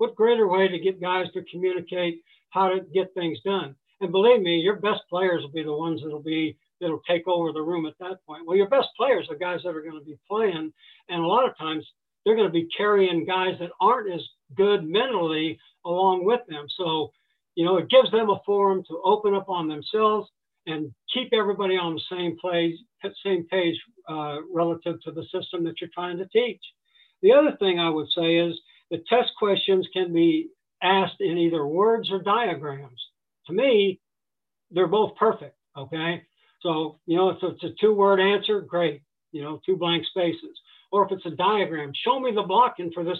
what 0.00 0.16
greater 0.16 0.48
way 0.48 0.66
to 0.66 0.78
get 0.78 0.98
guys 0.98 1.26
to 1.34 1.44
communicate 1.52 2.22
how 2.48 2.70
to 2.70 2.80
get 2.94 3.12
things 3.12 3.38
done? 3.44 3.76
And 4.00 4.10
believe 4.10 4.40
me, 4.40 4.56
your 4.56 4.76
best 4.76 5.02
players 5.10 5.42
will 5.42 5.52
be 5.52 5.62
the 5.62 5.76
ones 5.76 6.00
that'll 6.02 6.22
be 6.22 6.56
that'll 6.80 7.02
take 7.06 7.28
over 7.28 7.52
the 7.52 7.60
room 7.60 7.84
at 7.84 7.92
that 8.00 8.24
point. 8.26 8.46
Well, 8.46 8.56
your 8.56 8.70
best 8.70 8.88
players 8.96 9.28
are 9.28 9.36
guys 9.36 9.60
that 9.62 9.76
are 9.76 9.82
going 9.82 9.98
to 9.98 10.04
be 10.04 10.18
playing, 10.26 10.72
and 11.10 11.22
a 11.22 11.26
lot 11.26 11.46
of 11.46 11.56
times 11.58 11.86
they're 12.24 12.34
going 12.34 12.48
to 12.48 12.52
be 12.52 12.66
carrying 12.74 13.26
guys 13.26 13.56
that 13.60 13.72
aren't 13.78 14.10
as 14.10 14.22
good 14.56 14.88
mentally 14.88 15.58
along 15.84 16.24
with 16.24 16.40
them. 16.48 16.64
So, 16.78 17.10
you 17.54 17.66
know, 17.66 17.76
it 17.76 17.90
gives 17.90 18.10
them 18.10 18.30
a 18.30 18.40
forum 18.46 18.82
to 18.88 19.02
open 19.04 19.34
up 19.34 19.50
on 19.50 19.68
themselves 19.68 20.30
and 20.66 20.94
keep 21.12 21.34
everybody 21.34 21.76
on 21.76 21.92
the 21.92 22.02
same 22.10 22.38
page, 22.42 22.78
same 23.22 23.46
page 23.50 23.76
uh, 24.08 24.38
relative 24.50 24.96
to 25.02 25.12
the 25.12 25.24
system 25.24 25.62
that 25.64 25.74
you're 25.78 25.90
trying 25.92 26.16
to 26.16 26.28
teach. 26.28 26.62
The 27.20 27.32
other 27.32 27.54
thing 27.58 27.78
I 27.78 27.90
would 27.90 28.08
say 28.16 28.38
is 28.38 28.58
the 28.90 28.98
test 29.08 29.30
questions 29.38 29.88
can 29.92 30.12
be 30.12 30.48
asked 30.82 31.20
in 31.20 31.38
either 31.38 31.64
words 31.64 32.10
or 32.10 32.22
diagrams. 32.22 33.00
To 33.46 33.52
me, 33.52 34.00
they're 34.70 34.86
both 34.86 35.16
perfect. 35.16 35.56
Okay. 35.76 36.22
So, 36.62 36.98
you 37.06 37.16
know, 37.16 37.30
if 37.30 37.38
it's 37.42 37.64
a 37.64 37.70
two 37.80 37.94
word 37.94 38.20
answer, 38.20 38.60
great. 38.60 39.02
You 39.32 39.42
know, 39.42 39.60
two 39.64 39.76
blank 39.76 40.04
spaces. 40.06 40.58
Or 40.92 41.06
if 41.06 41.12
it's 41.12 41.26
a 41.26 41.36
diagram, 41.36 41.92
show 41.94 42.18
me 42.18 42.32
the 42.34 42.42
blocking 42.42 42.90
for 42.92 43.04
this, 43.04 43.18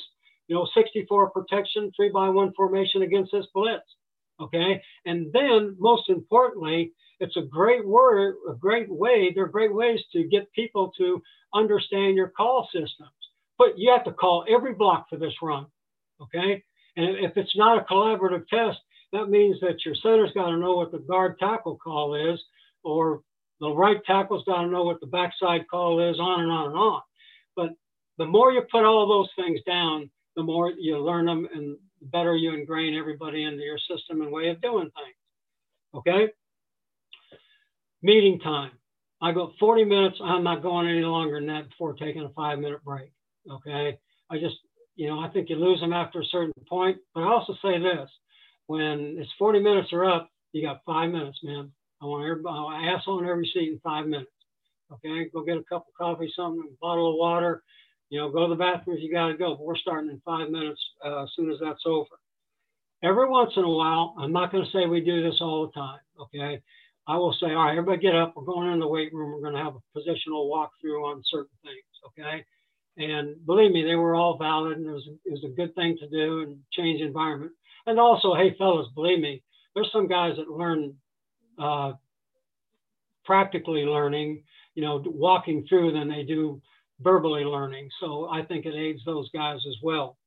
you 0.49 0.57
know, 0.57 0.67
64 0.75 1.31
protection, 1.31 1.93
three 1.95 2.11
by 2.11 2.29
one 2.29 2.53
formation 2.57 3.03
against 3.03 3.33
this 3.33 3.47
blitz. 3.55 3.85
Okay. 4.41 4.83
And 5.07 5.33
then 5.33 5.77
most 5.79 6.09
importantly, 6.09 6.93
it's 7.21 7.37
a 7.37 7.43
great 7.43 7.87
word, 7.87 8.35
a 8.49 8.55
great 8.55 8.91
way. 8.91 9.31
There 9.33 9.45
are 9.45 9.49
great 9.49 9.73
ways 9.73 10.01
to 10.13 10.25
get 10.25 10.53
people 10.53 10.91
to 10.99 11.23
understand 11.55 12.17
your 12.17 12.29
call 12.29 12.69
systems 12.73 13.20
but 13.61 13.79
you 13.79 13.93
have 13.93 14.05
to 14.05 14.13
call 14.13 14.47
every 14.49 14.73
block 14.73 15.05
for 15.11 15.19
this 15.19 15.35
run. 15.43 15.67
Okay. 16.23 16.65
And 16.97 17.17
if 17.19 17.37
it's 17.37 17.55
not 17.55 17.77
a 17.77 17.85
collaborative 17.85 18.49
test, 18.49 18.79
that 19.13 19.29
means 19.29 19.61
that 19.61 19.85
your 19.85 19.95
center's 19.97 20.33
got 20.35 20.47
to 20.47 20.57
know 20.57 20.77
what 20.77 20.93
the 20.93 20.99
guard 20.99 21.39
tackle 21.39 21.77
call 21.77 22.15
is, 22.15 22.41
or 22.83 23.21
the 23.61 23.71
right 23.71 24.03
tackle's 24.07 24.45
got 24.47 24.63
to 24.63 24.69
know 24.69 24.85
what 24.85 24.99
the 25.01 25.07
backside 25.07 25.69
call 25.71 26.01
is, 26.11 26.19
on 26.19 26.41
and 26.41 26.51
on 26.51 26.69
and 26.69 26.77
on. 26.79 27.03
But 27.55 27.71
the 28.17 28.25
more 28.25 28.51
you 28.51 28.63
put 28.73 28.87
all 28.87 29.07
those 29.07 29.29
things 29.37 29.61
down, 29.67 30.11
the 30.37 30.43
more 30.43 30.73
you 30.79 30.97
learn 30.97 31.27
them 31.27 31.47
and 31.53 31.77
the 32.01 32.07
better 32.07 32.35
you 32.35 32.55
ingrain 32.55 32.97
everybody 32.97 33.45
into 33.45 33.63
your 33.63 33.79
system 33.79 34.23
and 34.23 34.33
way 34.33 34.49
of 34.49 34.63
doing 34.63 34.91
things. 34.97 35.17
Okay. 35.95 36.29
Meeting 38.01 38.41
time. 38.41 38.71
I 39.21 39.33
go 39.33 39.53
40 39.61 39.85
minutes. 39.85 40.17
I'm 40.25 40.45
not 40.45 40.63
going 40.63 40.89
any 40.89 41.03
longer 41.03 41.35
than 41.35 41.49
that 41.49 41.69
before 41.69 41.93
taking 41.93 42.23
a 42.23 42.31
five 42.31 42.59
minute 42.59 42.83
break. 42.83 43.13
Okay. 43.49 43.99
I 44.31 44.39
just, 44.39 44.57
you 44.97 45.09
know, 45.09 45.21
I 45.21 45.29
think 45.29 45.49
you 45.49 45.57
lose 45.57 45.81
them 45.81 45.93
after 45.93 46.21
a 46.21 46.25
certain 46.25 46.53
point. 46.69 46.99
But 47.15 47.23
I 47.23 47.33
also 47.33 47.55
say 47.63 47.79
this 47.79 48.09
when 48.67 49.17
it's 49.19 49.31
40 49.39 49.61
minutes 49.61 49.93
are 49.93 50.05
up, 50.05 50.31
you 50.53 50.63
got 50.63 50.83
five 50.85 51.11
minutes, 51.11 51.39
man. 51.43 51.71
I 52.03 52.07
want 52.07 52.25
everybody, 52.29 52.57
I 52.57 52.95
ass 52.95 53.03
on 53.07 53.29
every 53.29 53.51
seat 53.53 53.73
in 53.73 53.81
five 53.85 54.07
minutes. 54.07 54.31
Okay. 54.93 55.29
Go 55.33 55.45
get 55.45 55.57
a 55.57 55.65
cup 55.65 55.87
of 55.89 55.95
coffee, 55.99 56.33
something, 56.35 56.63
a 56.67 56.77
bottle 56.81 57.11
of 57.11 57.17
water, 57.19 57.63
you 58.09 58.19
know, 58.19 58.31
go 58.31 58.49
to 58.49 58.55
the 58.55 58.59
bathroom 58.59 58.97
if 58.97 59.03
you 59.03 59.13
got 59.13 59.29
to 59.29 59.37
go. 59.37 59.55
But 59.55 59.65
we're 59.65 59.77
starting 59.77 60.11
in 60.11 60.21
five 60.25 60.51
minutes 60.51 60.81
uh, 61.05 61.25
as 61.25 61.31
soon 61.37 61.51
as 61.51 61.59
that's 61.61 61.83
over. 61.87 62.09
Every 63.03 63.29
once 63.29 63.53
in 63.57 63.65
a 63.65 63.71
while, 63.71 64.15
I'm 64.19 64.33
not 64.33 64.53
going 64.53 64.65
to 64.65 64.71
say 64.71 64.87
we 64.87 65.01
do 65.01 65.23
this 65.23 65.39
all 65.41 65.67
the 65.67 65.73
time. 65.73 66.01
Okay. 66.21 66.61
I 67.07 67.17
will 67.17 67.35
say, 67.41 67.47
all 67.47 67.65
right, 67.65 67.77
everybody 67.77 68.01
get 68.03 68.15
up. 68.15 68.35
We're 68.37 68.45
going 68.45 68.71
in 68.73 68.79
the 68.79 68.87
weight 68.87 69.13
room. 69.13 69.33
We're 69.33 69.41
going 69.41 69.55
to 69.55 69.65
have 69.65 69.75
a 69.75 69.99
positional 69.99 70.51
walkthrough 70.51 71.03
on 71.03 71.23
certain 71.25 71.57
things. 71.65 71.83
Okay. 72.07 72.45
And 72.97 73.45
believe 73.47 73.73
me, 73.73 73.85
they 73.85 73.95
were 73.95 74.15
all 74.15 74.37
valid 74.37 74.77
and 74.77 74.87
it 74.87 74.93
was, 74.93 75.09
it 75.25 75.31
was 75.31 75.45
a 75.45 75.57
good 75.57 75.75
thing 75.75 75.97
to 75.99 76.09
do 76.09 76.43
and 76.43 76.59
change 76.73 77.01
environment. 77.01 77.53
And 77.87 77.99
also, 77.99 78.35
hey, 78.35 78.55
fellas, 78.59 78.89
believe 78.95 79.21
me, 79.21 79.43
there's 79.75 79.91
some 79.93 80.09
guys 80.09 80.37
that 80.37 80.51
learn 80.51 80.95
uh, 81.59 81.93
practically 83.25 83.85
learning, 83.85 84.43
you 84.75 84.83
know, 84.83 85.03
walking 85.07 85.65
through 85.69 85.93
than 85.93 86.09
they 86.09 86.25
do 86.25 86.61
verbally 87.01 87.45
learning. 87.45 87.89
So 88.01 88.29
I 88.29 88.43
think 88.43 88.67
it 88.67 88.75
aids 88.75 89.01
those 89.05 89.31
guys 89.31 89.59
as 89.67 89.77
well. 89.83 90.19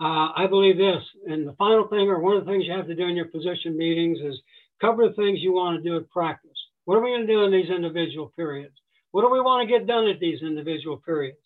Uh, 0.00 0.30
I 0.36 0.46
believe 0.48 0.76
this, 0.76 1.02
and 1.26 1.46
the 1.46 1.52
final 1.52 1.86
thing, 1.86 2.08
or 2.08 2.18
one 2.18 2.36
of 2.36 2.44
the 2.44 2.50
things 2.50 2.64
you 2.66 2.72
have 2.72 2.88
to 2.88 2.96
do 2.96 3.06
in 3.06 3.16
your 3.16 3.26
position 3.26 3.76
meetings 3.76 4.18
is 4.18 4.40
cover 4.80 5.08
the 5.08 5.14
things 5.14 5.40
you 5.40 5.52
want 5.52 5.82
to 5.82 5.88
do 5.88 5.96
at 5.96 6.10
practice. 6.10 6.50
What 6.84 6.96
are 6.96 7.02
we 7.02 7.10
going 7.10 7.26
to 7.26 7.32
do 7.32 7.44
in 7.44 7.52
these 7.52 7.70
individual 7.70 8.32
periods? 8.36 8.74
What 9.14 9.22
do 9.22 9.30
we 9.30 9.40
want 9.40 9.62
to 9.62 9.72
get 9.72 9.86
done 9.86 10.08
at 10.08 10.18
these 10.18 10.42
individual 10.42 10.96
periods? 10.96 11.38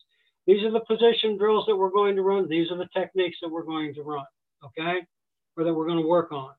These 0.46 0.64
are 0.64 0.72
the 0.72 0.80
position 0.80 1.37
drills 1.37 1.66
that 1.68 1.76
we're 1.76 1.90
going 1.90 2.16
to 2.16 2.22
run. 2.22 2.48
These 2.48 2.70
are 2.70 2.78
the 2.78 2.88
techniques 2.96 3.37
that 3.42 3.50
we're 3.50 3.62
going 3.62 3.92
to 3.92 4.00
run, 4.00 4.25
okay? 4.64 5.00
Or 5.54 5.64
that 5.64 5.75
we're 5.75 5.84
going 5.84 6.00
to 6.00 6.08
work 6.08 6.32
on. 6.32 6.52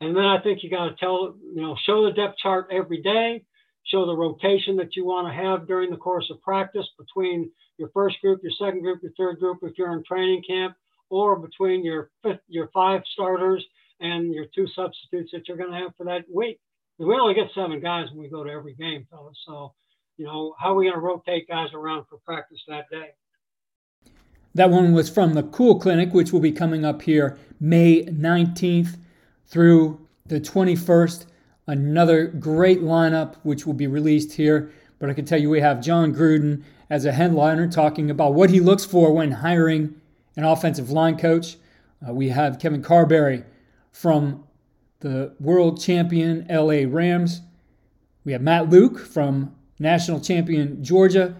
And 0.00 0.16
then 0.16 0.24
I 0.24 0.40
think 0.42 0.64
you 0.64 0.68
got 0.68 0.88
to 0.88 0.96
tell, 0.96 1.36
you 1.54 1.62
know, 1.62 1.76
show 1.86 2.04
the 2.04 2.10
depth 2.10 2.38
chart 2.42 2.66
every 2.72 3.00
day, 3.02 3.44
show 3.84 4.04
the 4.04 4.16
rotation 4.16 4.74
that 4.78 4.96
you 4.96 5.04
want 5.04 5.28
to 5.28 5.32
have 5.32 5.68
during 5.68 5.92
the 5.92 5.96
course 5.96 6.26
of 6.32 6.42
practice 6.42 6.88
between 6.98 7.48
your 7.78 7.90
first 7.94 8.16
group, 8.20 8.40
your 8.42 8.50
second 8.58 8.80
group, 8.80 9.04
your 9.04 9.12
third 9.16 9.38
group 9.38 9.58
if 9.62 9.78
you're 9.78 9.92
in 9.92 10.02
training 10.02 10.42
camp, 10.44 10.74
or 11.08 11.38
between 11.38 11.84
your 11.84 12.10
fifth, 12.24 12.40
your 12.48 12.68
five 12.74 13.02
starters 13.12 13.64
and 14.00 14.34
your 14.34 14.46
two 14.52 14.66
substitutes 14.74 15.30
that 15.32 15.46
you're 15.46 15.56
going 15.56 15.70
to 15.70 15.78
have 15.78 15.94
for 15.96 16.02
that 16.06 16.24
week. 16.28 16.58
We 16.98 17.14
only 17.14 17.34
get 17.34 17.54
seven 17.54 17.78
guys 17.80 18.06
when 18.10 18.24
we 18.24 18.28
go 18.28 18.42
to 18.42 18.50
every 18.50 18.74
game, 18.74 19.06
fellas. 19.08 19.38
So, 19.46 19.72
you 20.16 20.24
know, 20.24 20.54
how 20.58 20.72
are 20.72 20.74
we 20.74 20.84
going 20.84 20.94
to 20.94 21.00
rotate 21.00 21.48
guys 21.48 21.68
around 21.74 22.06
for 22.08 22.18
practice 22.18 22.60
that 22.68 22.88
day? 22.90 23.10
That 24.54 24.70
one 24.70 24.92
was 24.92 25.10
from 25.10 25.34
the 25.34 25.42
Cool 25.42 25.78
Clinic, 25.78 26.14
which 26.14 26.32
will 26.32 26.40
be 26.40 26.52
coming 26.52 26.84
up 26.84 27.02
here 27.02 27.38
May 27.60 28.04
19th 28.04 28.96
through 29.46 30.06
the 30.24 30.40
21st. 30.40 31.26
Another 31.66 32.26
great 32.26 32.80
lineup, 32.80 33.34
which 33.42 33.66
will 33.66 33.74
be 33.74 33.86
released 33.86 34.32
here. 34.32 34.70
But 34.98 35.10
I 35.10 35.12
can 35.12 35.26
tell 35.26 35.40
you, 35.40 35.50
we 35.50 35.60
have 35.60 35.82
Jon 35.82 36.14
Gruden 36.14 36.62
as 36.88 37.04
a 37.04 37.12
headliner 37.12 37.68
talking 37.68 38.10
about 38.10 38.34
what 38.34 38.50
he 38.50 38.60
looks 38.60 38.84
for 38.84 39.12
when 39.12 39.32
hiring 39.32 40.00
an 40.36 40.44
offensive 40.44 40.90
line 40.90 41.18
coach. 41.18 41.56
Uh, 42.06 42.14
we 42.14 42.28
have 42.28 42.58
Kevin 42.58 42.82
Carberry 42.82 43.44
from 43.92 44.44
the 45.00 45.34
world 45.40 45.80
champion 45.80 46.46
LA 46.48 46.84
Rams. 46.86 47.42
We 48.24 48.32
have 48.32 48.42
Matt 48.42 48.70
Luke 48.70 48.98
from 48.98 49.55
national 49.78 50.20
champion 50.20 50.82
Georgia, 50.82 51.36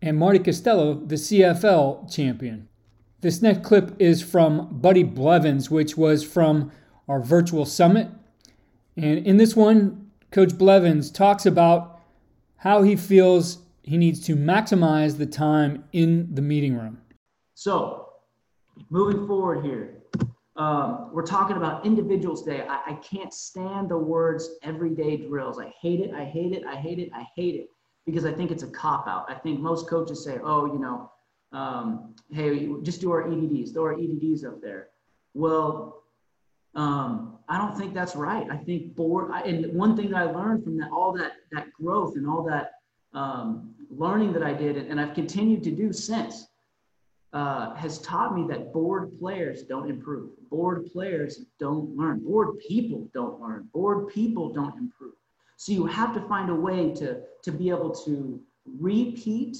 and 0.00 0.18
Marty 0.18 0.40
Costello, 0.40 0.94
the 0.94 1.14
CFL 1.14 2.12
champion. 2.12 2.68
This 3.20 3.40
next 3.40 3.64
clip 3.64 3.94
is 4.00 4.20
from 4.20 4.80
Buddy 4.80 5.04
Blevins, 5.04 5.70
which 5.70 5.96
was 5.96 6.24
from 6.24 6.72
our 7.06 7.20
virtual 7.20 7.64
summit. 7.64 8.08
And 8.96 9.24
in 9.24 9.36
this 9.36 9.54
one, 9.54 10.10
Coach 10.32 10.58
Blevins 10.58 11.10
talks 11.10 11.46
about 11.46 12.00
how 12.56 12.82
he 12.82 12.96
feels 12.96 13.58
he 13.82 13.96
needs 13.96 14.20
to 14.26 14.36
maximize 14.36 15.18
the 15.18 15.26
time 15.26 15.84
in 15.92 16.34
the 16.34 16.42
meeting 16.42 16.76
room. 16.76 16.98
So, 17.54 18.08
moving 18.90 19.26
forward 19.26 19.64
here, 19.64 20.01
um, 20.62 21.10
we're 21.12 21.26
talking 21.26 21.56
about 21.56 21.84
individuals 21.84 22.44
day. 22.44 22.64
I, 22.68 22.92
I 22.92 22.94
can't 22.94 23.34
stand 23.34 23.88
the 23.88 23.98
words 23.98 24.48
everyday 24.62 25.16
drills. 25.16 25.58
I 25.58 25.72
hate 25.80 26.00
it. 26.00 26.14
I 26.14 26.24
hate 26.24 26.52
it. 26.52 26.62
I 26.64 26.76
hate 26.76 27.00
it. 27.00 27.10
I 27.12 27.26
hate 27.34 27.56
it 27.56 27.66
because 28.06 28.24
I 28.24 28.32
think 28.32 28.50
it's 28.52 28.62
a 28.62 28.68
cop 28.68 29.08
out. 29.08 29.28
I 29.28 29.34
think 29.34 29.60
most 29.60 29.88
coaches 29.88 30.22
say, 30.24 30.38
oh, 30.42 30.66
you 30.66 30.78
know, 30.78 31.10
um, 31.52 32.14
hey, 32.30 32.70
just 32.82 33.00
do 33.00 33.10
our 33.10 33.24
EDDs, 33.24 33.72
throw 33.72 33.84
our 33.84 33.94
EDDs 33.94 34.44
up 34.44 34.62
there. 34.62 34.88
Well, 35.34 36.04
um, 36.74 37.38
I 37.48 37.58
don't 37.58 37.76
think 37.76 37.92
that's 37.92 38.14
right. 38.14 38.46
I 38.50 38.56
think 38.56 38.94
board, 38.94 39.30
I, 39.32 39.42
and 39.42 39.74
one 39.74 39.96
thing 39.96 40.10
that 40.10 40.16
I 40.16 40.30
learned 40.30 40.64
from 40.64 40.78
that, 40.78 40.90
all 40.90 41.12
that, 41.14 41.32
that 41.50 41.72
growth 41.72 42.16
and 42.16 42.26
all 42.26 42.44
that 42.44 42.72
um, 43.14 43.74
learning 43.90 44.32
that 44.34 44.42
I 44.42 44.54
did, 44.54 44.76
and, 44.76 44.90
and 44.90 45.00
I've 45.00 45.14
continued 45.14 45.62
to 45.64 45.70
do 45.70 45.92
since, 45.92 46.46
uh, 47.32 47.74
has 47.74 47.98
taught 48.00 48.34
me 48.34 48.46
that 48.48 48.72
bored 48.72 49.18
players 49.18 49.62
don't 49.62 49.88
improve. 49.88 50.30
Bored 50.50 50.86
players 50.92 51.44
don't 51.58 51.96
learn. 51.96 52.20
Bored 52.20 52.58
people 52.58 53.08
don't 53.14 53.40
learn. 53.40 53.68
Bored 53.72 54.08
people 54.08 54.52
don't 54.52 54.76
improve. 54.78 55.14
So 55.56 55.72
you 55.72 55.86
have 55.86 56.12
to 56.14 56.20
find 56.28 56.50
a 56.50 56.54
way 56.54 56.92
to, 56.94 57.20
to 57.42 57.52
be 57.52 57.70
able 57.70 57.94
to 58.04 58.40
repeat 58.66 59.58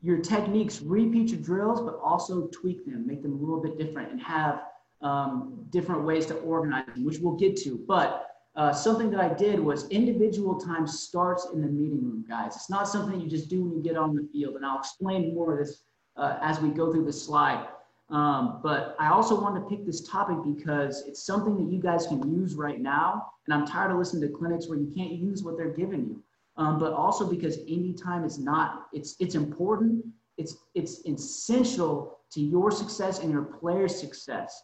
your 0.00 0.18
techniques, 0.18 0.80
repeat 0.80 1.30
your 1.30 1.40
drills, 1.40 1.80
but 1.80 1.98
also 2.02 2.46
tweak 2.48 2.86
them, 2.86 3.06
make 3.06 3.22
them 3.22 3.32
a 3.32 3.36
little 3.36 3.60
bit 3.60 3.76
different, 3.76 4.12
and 4.12 4.20
have 4.22 4.62
um, 5.02 5.66
different 5.70 6.04
ways 6.04 6.26
to 6.26 6.34
organize 6.36 6.86
them, 6.86 7.04
which 7.04 7.18
we'll 7.18 7.36
get 7.36 7.56
to. 7.56 7.84
But 7.86 8.26
uh, 8.54 8.72
something 8.72 9.10
that 9.10 9.20
I 9.20 9.34
did 9.34 9.60
was 9.60 9.88
individual 9.88 10.58
time 10.58 10.86
starts 10.86 11.48
in 11.52 11.60
the 11.60 11.68
meeting 11.68 12.02
room, 12.02 12.24
guys. 12.28 12.56
It's 12.56 12.70
not 12.70 12.88
something 12.88 13.20
you 13.20 13.28
just 13.28 13.50
do 13.50 13.62
when 13.62 13.76
you 13.76 13.82
get 13.82 13.96
on 13.96 14.16
the 14.16 14.28
field. 14.32 14.56
And 14.56 14.64
I'll 14.64 14.78
explain 14.78 15.34
more 15.34 15.52
of 15.52 15.66
this 15.66 15.82
uh, 16.18 16.38
as 16.42 16.60
we 16.60 16.68
go 16.68 16.92
through 16.92 17.04
the 17.04 17.12
slide. 17.12 17.66
Um, 18.10 18.60
but 18.62 18.96
I 18.98 19.10
also 19.10 19.38
wanted 19.38 19.60
to 19.60 19.66
pick 19.66 19.84
this 19.84 20.06
topic 20.08 20.38
because 20.44 21.04
it's 21.06 21.22
something 21.22 21.56
that 21.56 21.72
you 21.72 21.80
guys 21.80 22.06
can 22.06 22.22
use 22.32 22.54
right 22.54 22.80
now. 22.80 23.32
And 23.46 23.54
I'm 23.54 23.66
tired 23.66 23.90
of 23.90 23.98
listening 23.98 24.30
to 24.30 24.36
clinics 24.36 24.68
where 24.68 24.78
you 24.78 24.90
can't 24.94 25.12
use 25.12 25.42
what 25.42 25.56
they're 25.56 25.74
giving 25.74 26.06
you. 26.06 26.22
Um, 26.56 26.78
but 26.78 26.92
also 26.92 27.28
because 27.28 27.58
any 27.68 27.92
time 27.92 28.24
is 28.24 28.38
not, 28.38 28.86
it's, 28.92 29.14
it's 29.20 29.34
important. 29.34 30.04
It's, 30.38 30.56
it's 30.74 31.06
essential 31.06 32.18
to 32.32 32.40
your 32.40 32.70
success 32.70 33.20
and 33.20 33.30
your 33.30 33.42
player's 33.42 33.98
success. 33.98 34.62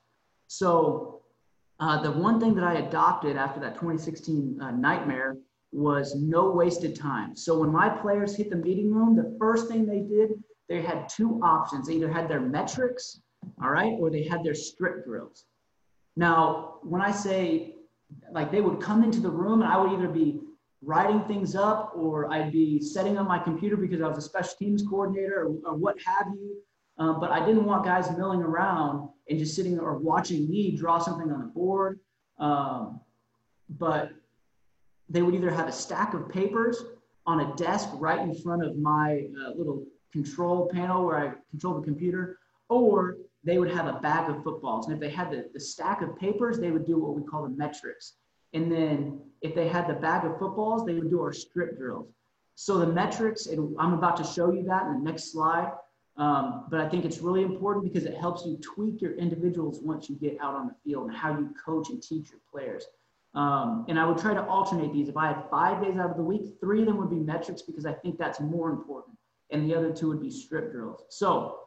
So 0.49 1.23
uh, 1.81 2.03
the 2.03 2.11
one 2.11 2.41
thing 2.41 2.55
that 2.55 2.65
I 2.65 2.75
adopted 2.75 3.37
after 3.37 3.61
that 3.61 3.75
2016 3.75 4.59
uh, 4.61 4.71
nightmare 4.73 5.37
was 5.73 6.15
no 6.15 6.51
wasted 6.51 6.97
time. 6.97 7.37
So 7.37 7.59
when 7.59 7.71
my 7.71 7.89
players 7.89 8.37
hit 8.37 8.51
the 8.51 8.57
meeting 8.57 8.93
room, 8.93 9.17
the 9.17 9.37
first 9.39 9.69
thing 9.69 9.87
they 9.87 10.01
did 10.01 10.43
they 10.69 10.83
had 10.83 11.09
two 11.09 11.41
options. 11.43 11.87
They 11.87 11.95
either 11.95 12.11
had 12.11 12.29
their 12.29 12.41
metrics, 12.41 13.21
all 13.63 13.71
right, 13.71 13.95
or 13.99 14.11
they 14.11 14.25
had 14.25 14.43
their 14.43 14.55
strip 14.55 15.05
drills. 15.05 15.45
Now, 16.17 16.79
when 16.83 17.01
I 17.01 17.11
say 17.11 17.75
like 18.33 18.51
they 18.53 18.61
would 18.61 18.81
come 18.81 19.03
into 19.03 19.21
the 19.21 19.31
room 19.31 19.63
and 19.63 19.71
I 19.71 19.77
would 19.77 19.93
either 19.93 20.09
be 20.09 20.41
writing 20.83 21.23
things 21.25 21.55
up 21.55 21.93
or 21.95 22.33
I'd 22.33 22.53
be 22.53 22.81
setting 22.81 23.17
up 23.17 23.27
my 23.27 23.39
computer 23.39 23.77
because 23.77 24.03
I 24.03 24.09
was 24.09 24.19
a 24.19 24.23
special 24.23 24.55
teams 24.59 24.83
coordinator 24.83 25.47
or, 25.47 25.73
or 25.73 25.77
what 25.77 25.97
have 26.05 26.27
you. 26.35 26.57
Um, 26.99 27.19
but 27.21 27.31
I 27.33 27.45
didn't 27.45 27.65
want 27.65 27.85
guys 27.85 28.11
milling 28.17 28.41
around 28.41 29.09
and 29.29 29.39
just 29.39 29.57
sitting 29.57 29.79
or 29.81 29.99
watching 29.99 30.49
me 30.49 30.77
draw 30.77 30.99
something 30.99 31.31
on 31.31 31.41
the 31.41 31.47
board. 31.47 31.99
Um, 32.39 33.01
but 33.69 34.11
they 35.09 35.23
would 35.23 35.35
either 35.35 35.51
have 35.51 35.69
a 35.69 35.73
stack 35.73 36.15
of 36.15 36.29
papers 36.29 36.83
on 37.27 37.41
a 37.41 37.57
desk 37.57 37.89
right 37.95 38.21
in 38.21 38.35
front 38.35 38.65
of 38.65 38.77
my 38.77 39.27
uh, 39.45 39.51
little 39.57 39.85
control 40.15 40.71
panel 40.73 41.05
where 41.05 41.19
I 41.19 41.33
control 41.51 41.75
the 41.81 41.85
computer, 41.85 42.39
or 42.69 43.17
they 43.43 43.59
would 43.59 43.71
have 43.71 43.87
a 43.89 43.99
bag 43.99 44.31
of 44.31 44.43
footballs. 44.45 44.87
And 44.87 44.95
if 44.95 45.01
they 45.01 45.11
had 45.11 45.31
the, 45.31 45.51
the 45.53 45.61
stack 45.61 46.03
of 46.03 46.17
papers, 46.17 46.59
they 46.59 46.71
would 46.71 46.87
do 46.87 46.97
what 46.99 47.15
we 47.17 47.23
call 47.23 47.43
the 47.43 47.57
metrics. 47.65 48.15
And 48.53 48.71
then 48.71 49.21
if 49.43 49.55
they 49.57 49.69
had 49.69 49.89
the 49.89 49.95
bag 49.95 50.25
of 50.25 50.39
footballs, 50.39 50.87
they 50.87 50.95
would 50.95 51.11
do 51.11 51.21
our 51.21 51.33
strip 51.33 51.77
drills. 51.77 52.07
So 52.55 52.79
the 52.79 52.87
metrics, 52.87 53.47
and 53.47 53.75
I'm 53.81 53.93
about 53.93 54.17
to 54.19 54.25
show 54.25 54.53
you 54.53 54.63
that 54.65 54.87
in 54.87 54.93
the 54.95 55.11
next 55.11 55.33
slide. 55.33 55.73
Um, 56.17 56.67
but 56.71 56.79
I 56.81 56.89
think 56.89 57.05
it's 57.05 57.19
really 57.19 57.43
important 57.43 57.93
because 57.93 58.07
it 58.07 58.17
helps 58.17 58.47
you 58.47 58.57
tweak 58.59 59.03
your 59.03 59.17
individuals 59.17 59.81
once 59.83 60.09
you 60.09 60.15
get 60.15 60.39
out 60.41 60.55
on 60.55 60.69
the 60.69 60.75
field 60.85 61.09
and 61.09 61.17
how 61.17 61.37
you 61.37 61.53
coach 61.67 61.91
and 61.91 62.01
teach 62.01 62.31
your 62.31 62.39
players. 62.53 62.85
Um, 63.35 63.85
and 63.89 63.99
I 63.99 64.07
would 64.07 64.19
try 64.19 64.33
to 64.33 64.45
alternate 64.47 64.93
these. 64.93 65.09
If 65.09 65.17
I 65.17 65.27
had 65.27 65.43
five 65.51 65.83
days 65.83 65.97
out 65.97 66.11
of 66.13 66.17
the 66.17 66.23
week, 66.23 66.43
three 66.61 66.83
of 66.83 66.87
them 66.87 66.99
would 66.99 67.11
be 67.11 67.17
metrics 67.17 67.63
because 67.63 67.85
I 67.85 67.95
think 67.95 68.17
that's 68.17 68.39
more 68.39 68.71
important 68.71 69.17
and 69.55 69.71
the 69.71 69.75
other 69.75 69.93
two 69.93 70.09
would 70.09 70.21
be 70.21 70.31
strip 70.31 70.73
drills. 70.73 71.05
So 71.11 71.61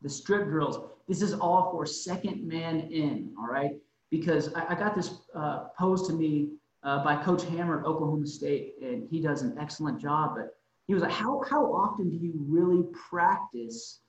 the 0.00 0.08
strip 0.08 0.48
drills, 0.48 0.78
this 1.06 1.20
is 1.20 1.34
all 1.34 1.70
for 1.70 1.84
second 1.84 2.46
man 2.48 2.80
in, 2.80 3.34
all 3.38 3.46
right? 3.46 3.72
Because 4.10 4.52
I, 4.54 4.68
I 4.70 4.74
got 4.74 4.94
this 4.94 5.18
uh, 5.34 5.64
posed 5.78 6.06
to 6.06 6.14
me 6.14 6.48
uh, 6.82 7.04
by 7.04 7.22
Coach 7.22 7.44
Hammer 7.44 7.80
at 7.80 7.86
Oklahoma 7.86 8.26
State, 8.26 8.74
and 8.80 9.06
he 9.10 9.20
does 9.20 9.42
an 9.42 9.56
excellent 9.60 10.00
job. 10.00 10.36
But 10.36 10.56
he 10.86 10.94
was 10.94 11.02
like, 11.02 11.12
"How 11.12 11.42
how 11.48 11.64
often 11.66 12.10
do 12.10 12.16
you 12.16 12.32
really 12.36 12.84
practice 13.10 14.00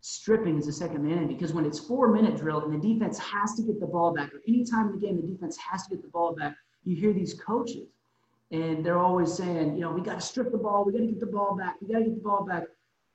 stripping 0.00 0.58
as 0.58 0.66
a 0.66 0.72
second 0.72 1.04
man 1.04 1.18
in? 1.18 1.28
Because 1.28 1.52
when 1.52 1.64
it's 1.66 1.78
four 1.78 2.08
minute 2.08 2.36
drill 2.36 2.62
and 2.62 2.72
the 2.72 2.94
defense 2.94 3.18
has 3.18 3.54
to 3.54 3.62
get 3.62 3.80
the 3.80 3.86
ball 3.86 4.14
back, 4.14 4.32
or 4.32 4.40
any 4.46 4.64
time 4.64 4.88
in 4.88 4.92
the 4.92 5.06
game 5.06 5.16
the 5.16 5.26
defense 5.26 5.56
has 5.56 5.84
to 5.84 5.90
get 5.90 6.02
the 6.02 6.08
ball 6.08 6.34
back, 6.34 6.54
you 6.84 6.96
hear 6.96 7.12
these 7.12 7.34
coaches, 7.34 7.88
and 8.50 8.84
they're 8.84 8.98
always 8.98 9.32
saying, 9.32 9.74
you 9.74 9.80
know, 9.80 9.90
we 9.90 10.00
got 10.00 10.14
to 10.14 10.26
strip 10.26 10.50
the 10.52 10.58
ball, 10.58 10.84
we 10.84 10.92
got 10.92 11.00
to 11.00 11.06
get 11.06 11.20
the 11.20 11.26
ball 11.26 11.56
back, 11.56 11.76
we 11.80 11.92
got 11.92 11.98
to 11.98 12.04
get 12.04 12.14
the 12.14 12.20
ball 12.20 12.44
back. 12.44 12.64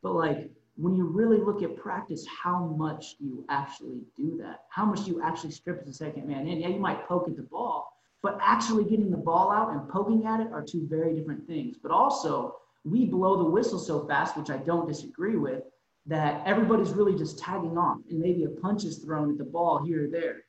But 0.03 0.13
like 0.13 0.51
when 0.75 0.95
you 0.95 1.05
really 1.05 1.38
look 1.38 1.63
at 1.63 1.77
practice, 1.77 2.25
how 2.43 2.65
much 2.77 3.17
do 3.17 3.25
you 3.25 3.45
actually 3.50 4.01
do 4.15 4.38
that? 4.41 4.65
How 4.69 4.86
much 4.86 5.05
do 5.05 5.12
you 5.12 5.24
actually 5.24 5.51
strip 5.51 5.81
as 5.81 5.88
a 5.88 5.93
second 5.93 6.27
man 6.27 6.48
in? 6.48 6.60
Yeah, 6.60 6.67
you 6.67 6.79
might 6.79 7.07
poke 7.07 7.27
at 7.27 7.36
the 7.36 7.43
ball, 7.43 7.91
but 8.22 8.38
actually 8.41 8.83
getting 8.83 9.10
the 9.10 9.17
ball 9.17 9.51
out 9.51 9.72
and 9.72 9.88
poking 9.89 10.25
at 10.25 10.39
it 10.39 10.51
are 10.51 10.63
two 10.63 10.86
very 10.89 11.15
different 11.15 11.48
things. 11.48 11.77
But 11.81 11.91
also, 11.91 12.55
we 12.83 13.05
blow 13.05 13.38
the 13.38 13.50
whistle 13.50 13.79
so 13.79 14.05
fast, 14.05 14.36
which 14.36 14.50
I 14.50 14.57
don't 14.57 14.88
disagree 14.88 15.38
with, 15.38 15.63
that 16.05 16.45
everybody's 16.45 16.91
really 16.91 17.15
just 17.15 17.39
tagging 17.39 17.77
on 17.77 18.03
and 18.10 18.19
maybe 18.19 18.43
a 18.43 18.50
punch 18.50 18.83
is 18.83 18.98
thrown 18.98 19.31
at 19.31 19.38
the 19.38 19.45
ball 19.45 19.83
here 19.86 20.05
or 20.05 20.10
there. 20.10 20.41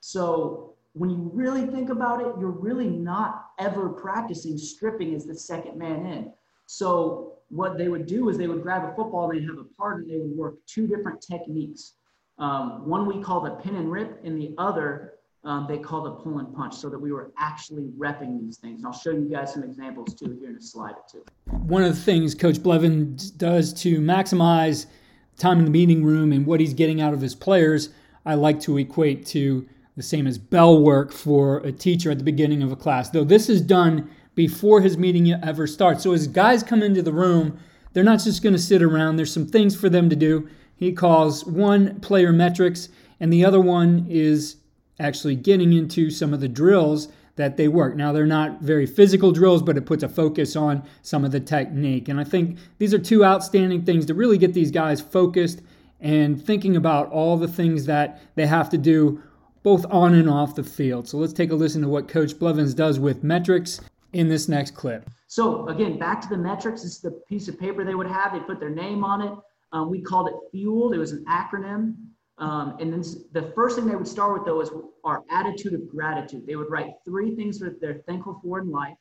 So 0.00 0.74
when 0.94 1.10
you 1.10 1.30
really 1.34 1.66
think 1.66 1.90
about 1.90 2.20
it, 2.20 2.32
you're 2.40 2.50
really 2.50 2.88
not 2.88 3.46
ever 3.58 3.90
practicing 3.90 4.56
stripping 4.56 5.14
as 5.14 5.26
the 5.26 5.34
second 5.34 5.76
man 5.76 6.06
in. 6.06 6.32
So 6.66 7.34
what 7.52 7.76
they 7.76 7.88
would 7.88 8.06
do 8.06 8.28
is 8.30 8.38
they 8.38 8.48
would 8.48 8.62
grab 8.62 8.84
a 8.84 8.94
football, 8.96 9.30
and 9.30 9.38
they'd 9.38 9.46
have 9.46 9.58
a 9.58 9.64
partner, 9.76 10.04
they 10.08 10.18
would 10.18 10.36
work 10.36 10.54
two 10.66 10.86
different 10.86 11.20
techniques. 11.20 11.94
Um, 12.38 12.88
one 12.88 13.06
we 13.06 13.22
call 13.22 13.42
the 13.42 13.50
pin 13.50 13.76
and 13.76 13.92
rip, 13.92 14.20
and 14.24 14.40
the 14.40 14.54
other 14.56 15.14
um, 15.44 15.66
they 15.68 15.78
call 15.78 16.02
the 16.02 16.12
pull 16.12 16.38
and 16.38 16.54
punch, 16.54 16.74
so 16.74 16.88
that 16.88 16.98
we 16.98 17.12
were 17.12 17.32
actually 17.36 17.88
repping 17.98 18.40
these 18.40 18.58
things. 18.58 18.78
And 18.78 18.86
I'll 18.86 18.92
show 18.92 19.10
you 19.10 19.28
guys 19.28 19.52
some 19.52 19.64
examples 19.64 20.14
too 20.14 20.36
here 20.38 20.50
in 20.50 20.56
a 20.56 20.62
slide 20.62 20.92
or 20.92 21.04
two. 21.10 21.24
One 21.50 21.82
of 21.82 21.94
the 21.94 22.00
things 22.00 22.34
Coach 22.34 22.58
Blevin 22.58 23.36
does 23.36 23.74
to 23.82 23.98
maximize 24.00 24.86
time 25.36 25.58
in 25.58 25.64
the 25.64 25.70
meeting 25.70 26.04
room 26.04 26.32
and 26.32 26.46
what 26.46 26.60
he's 26.60 26.74
getting 26.74 27.00
out 27.00 27.12
of 27.12 27.20
his 27.20 27.34
players, 27.34 27.90
I 28.24 28.34
like 28.34 28.60
to 28.60 28.78
equate 28.78 29.26
to 29.26 29.66
the 29.96 30.02
same 30.02 30.26
as 30.26 30.38
bell 30.38 30.80
work 30.80 31.12
for 31.12 31.58
a 31.58 31.72
teacher 31.72 32.10
at 32.10 32.18
the 32.18 32.24
beginning 32.24 32.62
of 32.62 32.70
a 32.70 32.76
class. 32.76 33.10
Though 33.10 33.24
this 33.24 33.48
is 33.48 33.60
done 33.60 34.10
before 34.34 34.80
his 34.80 34.96
meeting 34.96 35.32
ever 35.32 35.66
starts. 35.66 36.02
So 36.02 36.12
as 36.12 36.26
guys 36.26 36.62
come 36.62 36.82
into 36.82 37.02
the 37.02 37.12
room, 37.12 37.58
they're 37.92 38.04
not 38.04 38.20
just 38.20 38.42
going 38.42 38.54
to 38.54 38.58
sit 38.58 38.82
around. 38.82 39.16
There's 39.16 39.32
some 39.32 39.46
things 39.46 39.76
for 39.76 39.88
them 39.88 40.08
to 40.10 40.16
do. 40.16 40.48
He 40.74 40.92
calls 40.92 41.44
one 41.44 42.00
player 42.00 42.32
metrics, 42.32 42.88
and 43.20 43.32
the 43.32 43.44
other 43.44 43.60
one 43.60 44.06
is 44.08 44.56
actually 44.98 45.36
getting 45.36 45.72
into 45.72 46.10
some 46.10 46.32
of 46.32 46.40
the 46.40 46.48
drills 46.48 47.08
that 47.36 47.56
they 47.56 47.68
work. 47.68 47.96
Now, 47.96 48.12
they're 48.12 48.26
not 48.26 48.60
very 48.60 48.86
physical 48.86 49.32
drills, 49.32 49.62
but 49.62 49.76
it 49.76 49.86
puts 49.86 50.02
a 50.02 50.08
focus 50.08 50.54
on 50.54 50.82
some 51.02 51.24
of 51.24 51.32
the 51.32 51.40
technique. 51.40 52.08
And 52.08 52.20
I 52.20 52.24
think 52.24 52.58
these 52.78 52.92
are 52.92 52.98
two 52.98 53.24
outstanding 53.24 53.84
things 53.84 54.06
to 54.06 54.14
really 54.14 54.38
get 54.38 54.54
these 54.54 54.70
guys 54.70 55.00
focused 55.00 55.62
and 56.00 56.44
thinking 56.44 56.76
about 56.76 57.10
all 57.10 57.36
the 57.36 57.48
things 57.48 57.86
that 57.86 58.20
they 58.34 58.46
have 58.46 58.68
to 58.70 58.78
do 58.78 59.22
both 59.62 59.86
on 59.88 60.14
and 60.14 60.28
off 60.28 60.56
the 60.56 60.64
field. 60.64 61.08
So 61.08 61.18
let's 61.18 61.32
take 61.32 61.52
a 61.52 61.54
listen 61.54 61.82
to 61.82 61.88
what 61.88 62.08
Coach 62.08 62.38
Blevins 62.38 62.74
does 62.74 62.98
with 62.98 63.22
metrics 63.22 63.80
in 64.12 64.28
this 64.28 64.48
next 64.48 64.74
clip. 64.74 65.08
So 65.26 65.66
again, 65.68 65.98
back 65.98 66.20
to 66.22 66.28
the 66.28 66.36
metrics. 66.36 66.82
This 66.82 66.96
is 66.96 67.00
the 67.00 67.12
piece 67.28 67.48
of 67.48 67.58
paper 67.58 67.84
they 67.84 67.94
would 67.94 68.06
have. 68.06 68.32
They 68.32 68.40
put 68.40 68.60
their 68.60 68.70
name 68.70 69.04
on 69.04 69.22
it. 69.22 69.32
Um, 69.72 69.90
we 69.90 70.02
called 70.02 70.28
it 70.28 70.34
FUELED. 70.52 70.94
It 70.94 70.98
was 70.98 71.12
an 71.12 71.24
acronym. 71.28 71.94
Um, 72.38 72.76
and 72.80 72.92
then 72.92 73.02
the 73.32 73.52
first 73.54 73.76
thing 73.76 73.86
they 73.86 73.94
would 73.94 74.08
start 74.08 74.34
with 74.34 74.44
though 74.44 74.60
is 74.60 74.70
our 75.04 75.22
attitude 75.30 75.74
of 75.74 75.88
gratitude. 75.88 76.46
They 76.46 76.56
would 76.56 76.70
write 76.70 76.92
three 77.04 77.34
things 77.34 77.58
that 77.60 77.80
they're 77.80 78.02
thankful 78.06 78.40
for 78.42 78.60
in 78.60 78.70
life. 78.70 78.96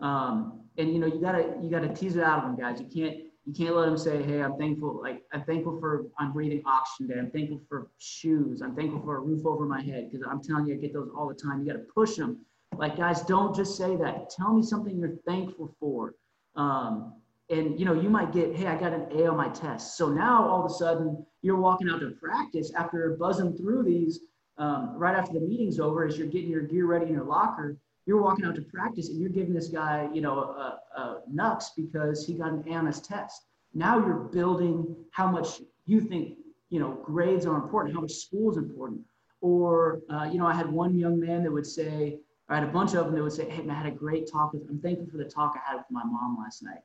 Um, 0.00 0.64
and 0.78 0.92
you 0.92 0.98
know, 0.98 1.06
you 1.06 1.20
gotta 1.20 1.56
you 1.62 1.70
gotta 1.70 1.88
tease 1.88 2.16
it 2.16 2.22
out 2.22 2.38
of 2.38 2.44
them, 2.44 2.56
guys. 2.56 2.80
You 2.80 2.86
can't 2.86 3.18
you 3.44 3.52
can't 3.52 3.76
let 3.76 3.86
them 3.86 3.98
say, 3.98 4.22
"Hey, 4.22 4.42
I'm 4.42 4.56
thankful. 4.56 5.00
Like 5.02 5.22
I'm 5.32 5.44
thankful 5.44 5.78
for 5.78 6.06
I'm 6.18 6.32
breathing 6.32 6.62
oxygen 6.66 7.08
today. 7.08 7.20
I'm 7.20 7.30
thankful 7.30 7.60
for 7.68 7.90
shoes. 7.98 8.62
I'm 8.62 8.74
thankful 8.74 9.02
for 9.02 9.16
a 9.16 9.20
roof 9.20 9.44
over 9.44 9.66
my 9.66 9.82
head." 9.82 10.10
Because 10.10 10.26
I'm 10.28 10.42
telling 10.42 10.66
you, 10.66 10.74
I 10.74 10.78
get 10.78 10.92
those 10.92 11.10
all 11.14 11.28
the 11.28 11.34
time. 11.34 11.60
You 11.60 11.66
got 11.66 11.78
to 11.78 11.84
push 11.94 12.16
them 12.16 12.38
like, 12.76 12.96
guys, 12.96 13.22
don't 13.22 13.54
just 13.54 13.76
say 13.76 13.96
that. 13.96 14.30
Tell 14.30 14.54
me 14.54 14.62
something 14.62 14.98
you're 14.98 15.16
thankful 15.26 15.74
for. 15.78 16.14
Um, 16.56 17.14
and 17.50 17.78
you 17.78 17.84
know, 17.84 17.94
you 17.94 18.08
might 18.08 18.32
get, 18.32 18.54
hey, 18.54 18.66
I 18.68 18.76
got 18.76 18.92
an 18.92 19.06
A 19.12 19.26
on 19.26 19.36
my 19.36 19.48
test. 19.48 19.96
So 19.96 20.08
now 20.08 20.48
all 20.48 20.64
of 20.64 20.70
a 20.70 20.74
sudden 20.74 21.26
you're 21.42 21.56
walking 21.56 21.90
out 21.90 22.00
to 22.00 22.10
practice 22.10 22.72
after 22.74 23.16
buzzing 23.18 23.56
through 23.56 23.82
these 23.82 24.20
um, 24.58 24.94
right 24.96 25.16
after 25.16 25.32
the 25.32 25.40
meeting's 25.40 25.80
over, 25.80 26.04
as 26.04 26.16
you're 26.16 26.28
getting 26.28 26.50
your 26.50 26.62
gear 26.62 26.86
ready 26.86 27.06
in 27.06 27.12
your 27.12 27.24
locker. 27.24 27.76
You're 28.06 28.22
walking 28.22 28.44
out 28.44 28.54
to 28.56 28.62
practice 28.62 29.08
and 29.08 29.20
you're 29.20 29.30
giving 29.30 29.54
this 29.54 29.68
guy, 29.68 30.08
you 30.12 30.20
know, 30.20 30.38
a, 30.38 30.80
a 30.96 31.22
nuts 31.30 31.72
because 31.76 32.26
he 32.26 32.34
got 32.34 32.52
an 32.52 32.64
A 32.68 32.74
on 32.74 32.86
his 32.86 33.00
test. 33.00 33.46
Now 33.74 33.98
you're 33.98 34.14
building 34.14 34.96
how 35.12 35.30
much 35.30 35.60
you 35.86 36.00
think, 36.00 36.38
you 36.70 36.80
know, 36.80 36.98
grades 37.04 37.46
are 37.46 37.56
important, 37.56 37.94
how 37.94 38.00
much 38.00 38.12
school 38.12 38.50
is 38.50 38.56
important. 38.56 39.00
Or, 39.40 40.00
uh, 40.10 40.28
you 40.30 40.38
know, 40.38 40.46
I 40.46 40.54
had 40.54 40.70
one 40.70 40.98
young 40.98 41.18
man 41.18 41.42
that 41.44 41.52
would 41.52 41.66
say, 41.66 42.18
I 42.50 42.56
had 42.56 42.64
a 42.64 42.72
bunch 42.72 42.94
of 42.94 43.06
them 43.06 43.14
that 43.14 43.22
would 43.22 43.32
say, 43.32 43.48
"Hey, 43.48 43.62
man, 43.62 43.76
I 43.76 43.82
had 43.82 43.92
a 43.92 43.96
great 43.96 44.26
talk 44.30 44.52
with. 44.52 44.68
I'm 44.68 44.80
thankful 44.80 45.06
for 45.06 45.18
the 45.18 45.24
talk 45.24 45.54
I 45.54 45.70
had 45.70 45.76
with 45.76 45.86
my 45.90 46.04
mom 46.04 46.36
last 46.38 46.62
night." 46.62 46.82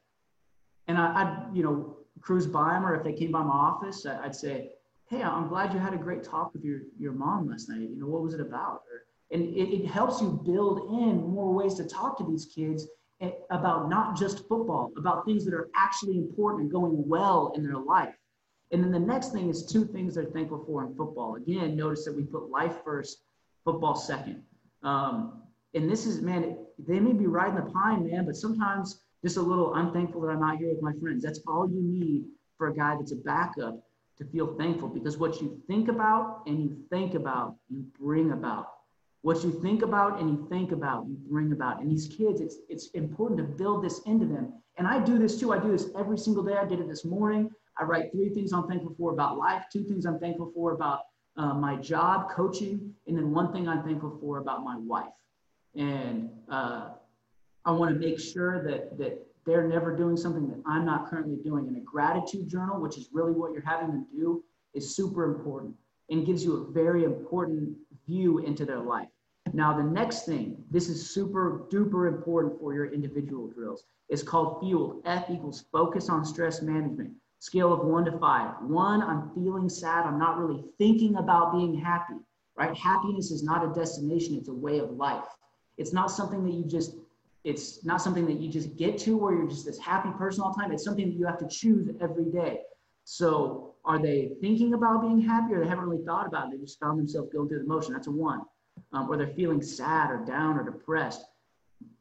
And 0.88 0.98
I, 0.98 1.24
would 1.24 1.58
you 1.58 1.64
know, 1.64 1.98
cruise 2.22 2.46
by 2.46 2.74
them, 2.74 2.86
or 2.86 2.96
if 2.96 3.04
they 3.04 3.14
came 3.14 3.32
by 3.32 3.42
my 3.42 3.56
office, 3.56 4.06
I'd 4.06 4.36
say, 4.36 4.72
"Hey, 5.10 5.24
I'm 5.24 5.48
glad 5.48 5.74
you 5.74 5.80
had 5.80 5.94
a 5.94 5.98
great 5.98 6.24
talk 6.24 6.54
with 6.54 6.64
your 6.64 6.82
your 7.00 7.14
mom 7.14 7.50
last 7.50 7.68
night. 7.68 7.90
You 7.90 8.00
know, 8.00 8.08
what 8.08 8.22
was 8.22 8.36
it 8.36 8.42
about?" 8.42 8.84
Or, 8.92 9.06
and 9.32 9.44
it, 9.56 9.74
it 9.74 9.86
helps 9.88 10.22
you 10.22 10.40
build 10.46 10.92
in 11.02 11.28
more 11.28 11.52
ways 11.52 11.74
to 11.76 11.84
talk 11.84 12.16
to 12.20 12.24
these 12.24 12.46
kids 12.46 12.88
eh, 13.22 13.32
about 13.50 13.90
not 13.90 14.16
just 14.16 14.48
football, 14.48 14.92
about 14.98 15.26
things 15.26 15.46
that 15.46 15.54
are 15.56 15.70
actually 15.76 16.18
important 16.20 16.62
and 16.62 16.72
going 16.72 17.08
well 17.08 17.54
in 17.56 17.64
their 17.64 17.78
life. 17.78 18.16
And 18.72 18.84
then 18.84 18.92
the 18.92 19.00
next 19.00 19.32
thing 19.32 19.50
is 19.50 19.66
two 19.66 19.86
things 19.86 20.14
they're 20.14 20.26
thankful 20.26 20.64
for 20.66 20.86
in 20.86 20.96
football. 20.96 21.36
Again, 21.36 21.76
notice 21.76 22.06
that 22.06 22.16
we 22.16 22.24
put 22.24 22.50
life 22.50 22.84
first, 22.84 23.24
football 23.64 23.96
second. 23.96 24.44
Um, 24.84 25.42
and 25.76 25.92
this 25.92 26.06
is, 26.06 26.22
man, 26.22 26.58
they 26.80 27.00
may 27.00 27.12
be 27.12 27.28
riding 27.28 27.56
the 27.56 27.70
pine, 27.72 28.10
man, 28.10 28.26
but 28.26 28.36
sometimes 28.36 29.02
just 29.22 29.38
a 29.38 29.42
little, 29.42 29.74
I'm 29.74 29.92
thankful 29.92 30.22
that 30.22 30.30
I'm 30.30 30.42
out 30.42 30.58
here 30.58 30.70
with 30.70 30.82
my 30.82 30.94
friends. 31.02 31.22
That's 31.22 31.42
all 31.48 31.70
you 31.70 31.82
need 31.82 32.26
for 32.58 32.68
a 32.68 32.74
guy 32.74 32.96
that's 32.96 33.12
a 33.12 33.18
backup 33.18 33.84
to 34.18 34.26
feel 34.26 34.56
thankful 34.56 34.88
because 34.88 35.18
what 35.18 35.42
you 35.42 35.62
think 35.68 35.90
about 35.90 36.44
and 36.48 36.60
you 36.60 36.78
think 36.90 37.14
about, 37.16 37.56
you 37.70 37.86
bring 38.00 38.32
about. 38.32 38.72
What 39.22 39.44
you 39.44 39.52
think 39.52 39.82
about 39.82 40.20
and 40.20 40.30
you 40.30 40.48
think 40.50 40.72
about, 40.72 41.08
you 41.08 41.18
bring 41.30 41.52
about. 41.52 41.82
And 41.82 41.92
these 41.92 42.08
kids, 42.08 42.42
it's 42.42 42.58
it's 42.70 42.90
important 42.92 43.40
to 43.40 43.44
build 43.44 43.84
this 43.84 44.02
into 44.06 44.28
them. 44.28 44.54
And 44.78 44.88
I 44.88 45.04
do 45.04 45.18
this 45.18 45.40
too. 45.40 45.52
I 45.52 45.58
do 45.58 45.72
this 45.72 45.90
every 45.98 46.18
single 46.18 46.44
day. 46.44 46.54
I 46.54 46.64
did 46.64 46.80
it 46.80 46.88
this 46.88 47.04
morning. 47.04 47.50
I 47.80 47.86
write 47.86 48.12
three 48.12 48.30
things 48.30 48.54
I'm 48.54 48.68
thankful 48.68 48.94
for 48.98 49.12
about 49.12 49.38
life, 49.38 49.64
two 49.74 49.84
things 49.84 50.06
I'm 50.06 50.20
thankful 50.20 50.52
for 50.54 50.74
about 50.74 51.00
uh, 51.38 51.56
my 51.56 51.76
job, 51.76 52.30
coaching, 52.30 52.94
and 53.08 53.18
then 53.18 53.32
one 53.32 53.52
thing 53.52 53.68
I'm 53.68 53.84
thankful 53.84 54.16
for 54.22 54.38
about 54.38 54.64
my 54.64 54.78
wife. 54.78 55.12
And 55.76 56.30
uh, 56.50 56.90
I 57.66 57.72
want 57.72 57.94
to 57.94 58.00
make 58.00 58.20
sure 58.20 58.64
that, 58.64 58.98
that 58.98 59.26
they're 59.46 59.68
never 59.68 59.96
doing 59.96 60.18
something 60.18 60.48
that 60.50 60.62
I'm 60.66 60.86
not 60.86 61.10
currently 61.10 61.38
doing. 61.44 61.68
And 61.68 61.78
a 61.78 61.82
gratitude 61.82 62.50
journal, 62.50 62.80
which 62.80 62.98
is 62.98 63.10
really 63.12 63.32
what 63.32 63.52
you're 63.52 63.62
having 63.62 63.90
them 63.90 64.08
do, 64.12 64.44
is 64.74 64.96
super 64.96 65.24
important 65.26 65.76
and 66.10 66.26
gives 66.26 66.44
you 66.44 66.58
a 66.58 66.72
very 66.72 67.04
important 67.04 67.76
view 68.08 68.40
into 68.40 68.66
their 68.66 68.80
life. 68.80 69.08
Now, 69.54 69.76
the 69.76 69.84
next 69.84 70.26
thing, 70.26 70.64
this 70.72 70.90
is 70.90 71.10
super 71.10 71.66
duper 71.72 72.08
important 72.08 72.60
for 72.60 72.74
your 72.74 72.92
individual 72.92 73.48
drills. 73.48 73.84
It's 74.10 74.24
called 74.24 74.60
FUELED. 74.62 75.02
F 75.06 75.30
equals 75.30 75.66
focus 75.72 76.10
on 76.10 76.26
stress 76.26 76.62
management. 76.62 77.12
Scale 77.40 77.74
of 77.74 77.86
one 77.86 78.06
to 78.06 78.18
five. 78.18 78.56
One, 78.62 79.02
I'm 79.02 79.32
feeling 79.34 79.70
sad. 79.70 80.06
I'm 80.06 80.20
not 80.20 80.38
really 80.38 80.64
thinking 80.78 81.18
about 81.18 81.54
being 81.54 81.76
happy, 81.76 82.16
right? 82.58 82.76
Happiness 82.76 83.32
is 83.32 83.44
not 83.44 83.64
a 83.64 83.74
destination, 83.74 84.36
it's 84.36 84.50
a 84.50 84.54
way 84.54 84.80
of 84.80 84.92
life. 84.92 85.26
It's 85.78 85.94
not 85.94 86.12
something 86.12 86.44
that 86.44 86.54
you 86.54 86.66
just 86.66 86.96
it's 87.44 87.86
not 87.86 88.02
something 88.02 88.26
that 88.26 88.40
you 88.40 88.50
just 88.50 88.76
get 88.76 88.98
to 88.98 89.16
where 89.16 89.34
you're 89.36 89.48
just 89.48 89.66
this 89.66 89.78
happy 89.78 90.10
person 90.18 90.44
all 90.44 90.54
the 90.54 90.62
time. 90.62 90.72
It's 90.72 90.84
something 90.84 91.08
that 91.08 91.16
you 91.16 91.28
have 91.28 91.38
to 91.38 91.48
choose 91.48 91.88
every 92.02 92.26
day. 92.26 92.62
So 93.04 93.76
are 93.86 94.02
they 94.02 94.32
thinking 94.42 94.74
about 94.74 95.02
being 95.02 95.22
happy 95.22 95.54
or 95.54 95.60
they 95.64 95.68
haven't 95.68 95.86
really 95.86 96.04
thought 96.04 96.26
about 96.26 96.48
it? 96.48 96.58
They 96.58 96.58
just 96.58 96.80
found 96.80 96.98
themselves 96.98 97.30
going 97.32 97.48
through 97.48 97.60
the 97.60 97.68
motion. 97.68 97.94
That's 97.94 98.08
a 98.08 98.12
one. 98.12 98.42
Um, 98.94 99.10
or 99.10 99.16
they're 99.16 99.28
feeling 99.28 99.62
sad 99.62 100.10
or 100.10 100.26
down 100.26 100.58
or 100.58 100.64
depressed. 100.64 101.24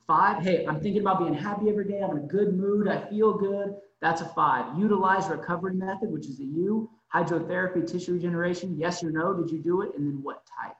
Five, 0.06 0.42
hey, 0.42 0.66
I'm 0.66 0.80
thinking 0.80 1.02
about 1.02 1.18
being 1.18 1.34
happy 1.34 1.68
every 1.68 1.86
day. 1.86 2.00
I'm 2.02 2.16
in 2.16 2.24
a 2.24 2.26
good 2.26 2.54
mood. 2.54 2.88
I 2.88 3.06
feel 3.08 3.34
good. 3.34 3.74
That's 4.00 4.22
a 4.22 4.28
five. 4.28 4.78
Utilize 4.78 5.28
recovery 5.28 5.74
method, 5.74 6.10
which 6.10 6.26
is 6.26 6.40
a 6.40 6.44
U. 6.44 6.90
Hydrotherapy, 7.14 7.86
tissue 7.86 8.14
regeneration. 8.14 8.76
Yes 8.78 9.04
or 9.04 9.10
no? 9.10 9.34
Did 9.34 9.50
you 9.50 9.58
do 9.58 9.82
it? 9.82 9.92
And 9.96 10.06
then 10.06 10.22
what 10.22 10.42
type? 10.46 10.76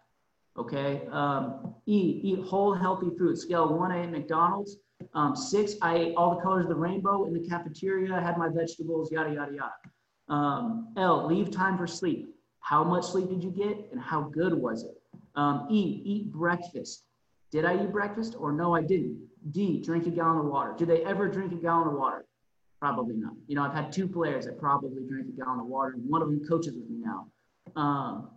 Okay. 0.56 1.02
Um, 1.10 1.74
eat, 1.86 2.20
eat 2.24 2.40
whole 2.40 2.74
healthy 2.74 3.10
food. 3.18 3.36
Scale 3.38 3.76
one, 3.76 3.90
I 3.90 4.04
ate 4.04 4.10
McDonald's. 4.10 4.76
Um, 5.12 5.36
six, 5.36 5.74
I 5.82 5.96
ate 5.96 6.14
all 6.16 6.36
the 6.36 6.40
colors 6.40 6.64
of 6.64 6.68
the 6.68 6.76
rainbow 6.76 7.24
in 7.24 7.34
the 7.34 7.46
cafeteria, 7.48 8.14
I 8.14 8.20
had 8.20 8.38
my 8.38 8.48
vegetables, 8.48 9.12
yada, 9.12 9.32
yada, 9.32 9.52
yada. 9.52 9.72
Um, 10.28 10.92
L, 10.96 11.26
leave 11.26 11.50
time 11.50 11.76
for 11.76 11.86
sleep. 11.86 12.34
How 12.60 12.82
much 12.82 13.04
sleep 13.06 13.28
did 13.28 13.42
you 13.42 13.50
get 13.50 13.88
and 13.92 14.00
how 14.00 14.22
good 14.22 14.54
was 14.54 14.84
it? 14.84 15.00
Um, 15.34 15.66
e, 15.70 16.00
eat 16.04 16.32
breakfast. 16.32 17.04
Did 17.50 17.64
I 17.64 17.82
eat 17.82 17.92
breakfast 17.92 18.34
or 18.38 18.52
no, 18.52 18.74
I 18.74 18.82
didn't? 18.82 19.20
D, 19.50 19.82
drink 19.82 20.06
a 20.06 20.10
gallon 20.10 20.38
of 20.38 20.46
water. 20.46 20.74
Do 20.76 20.86
they 20.86 21.04
ever 21.04 21.28
drink 21.28 21.52
a 21.52 21.56
gallon 21.56 21.88
of 21.88 21.94
water? 21.94 22.24
Probably 22.80 23.16
not. 23.16 23.34
You 23.46 23.56
know, 23.56 23.62
I've 23.62 23.74
had 23.74 23.92
two 23.92 24.08
players 24.08 24.46
that 24.46 24.58
probably 24.58 25.02
drink 25.06 25.28
a 25.28 25.32
gallon 25.32 25.60
of 25.60 25.66
water. 25.66 25.94
One 25.96 26.22
of 26.22 26.28
them 26.28 26.42
coaches 26.48 26.74
with 26.74 26.88
me 26.88 27.04
now. 27.04 27.26
Um, 27.80 28.30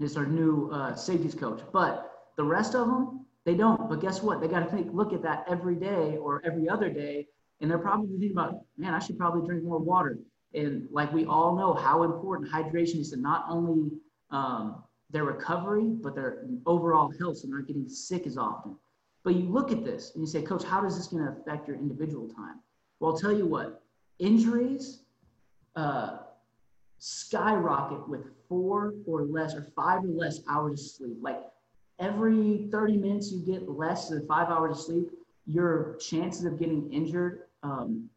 is 0.00 0.16
our 0.16 0.26
new 0.26 0.70
uh, 0.70 0.94
safeties 0.94 1.34
coach. 1.34 1.60
But 1.72 2.10
the 2.36 2.44
rest 2.44 2.74
of 2.74 2.86
them, 2.86 3.26
they 3.44 3.54
don't. 3.54 3.88
But 3.88 4.00
guess 4.00 4.22
what? 4.22 4.40
They 4.40 4.48
got 4.48 4.60
to 4.60 4.70
think, 4.70 4.88
look 4.92 5.12
at 5.12 5.22
that 5.22 5.44
every 5.48 5.76
day 5.76 6.16
or 6.16 6.42
every 6.44 6.68
other 6.68 6.90
day, 6.90 7.28
and 7.60 7.70
they're 7.70 7.78
probably 7.78 8.08
thinking 8.08 8.32
about, 8.32 8.60
man, 8.76 8.94
I 8.94 8.98
should 8.98 9.18
probably 9.18 9.46
drink 9.46 9.64
more 9.64 9.78
water. 9.78 10.18
And 10.54 10.88
like 10.90 11.12
we 11.12 11.26
all 11.26 11.56
know, 11.56 11.74
how 11.74 12.02
important 12.02 12.50
hydration 12.50 13.00
is 13.00 13.10
to 13.10 13.16
not 13.16 13.44
only 13.48 13.90
um, 14.30 14.82
their 15.10 15.24
recovery, 15.24 15.84
but 15.84 16.14
their 16.14 16.46
overall 16.66 17.12
health, 17.18 17.38
so 17.38 17.48
not 17.48 17.66
getting 17.66 17.88
sick 17.88 18.26
as 18.26 18.36
often. 18.36 18.76
But 19.22 19.34
you 19.34 19.48
look 19.50 19.70
at 19.70 19.84
this 19.84 20.12
and 20.14 20.22
you 20.22 20.26
say, 20.26 20.42
Coach, 20.42 20.64
how 20.64 20.84
is 20.86 20.96
this 20.96 21.08
going 21.08 21.24
to 21.24 21.32
affect 21.32 21.68
your 21.68 21.76
individual 21.76 22.28
time? 22.28 22.60
Well, 22.98 23.12
I'll 23.12 23.18
tell 23.18 23.32
you 23.32 23.46
what, 23.46 23.82
injuries 24.18 25.02
uh, 25.76 26.18
skyrocket 26.98 28.08
with 28.08 28.26
four 28.50 28.92
or 29.06 29.22
less 29.22 29.54
or 29.54 29.62
five 29.74 30.04
or 30.04 30.08
less 30.08 30.40
hours 30.50 30.72
of 30.72 30.80
sleep. 30.80 31.16
Like 31.22 31.40
every 31.98 32.68
30 32.70 32.98
minutes 32.98 33.32
you 33.32 33.40
get 33.40 33.70
less 33.70 34.10
than 34.10 34.26
five 34.26 34.48
hours 34.48 34.76
of 34.76 34.84
sleep, 34.84 35.10
your 35.46 35.96
chances 35.98 36.44
of 36.44 36.58
getting 36.58 36.92
injured 36.92 37.44
um, 37.62 38.10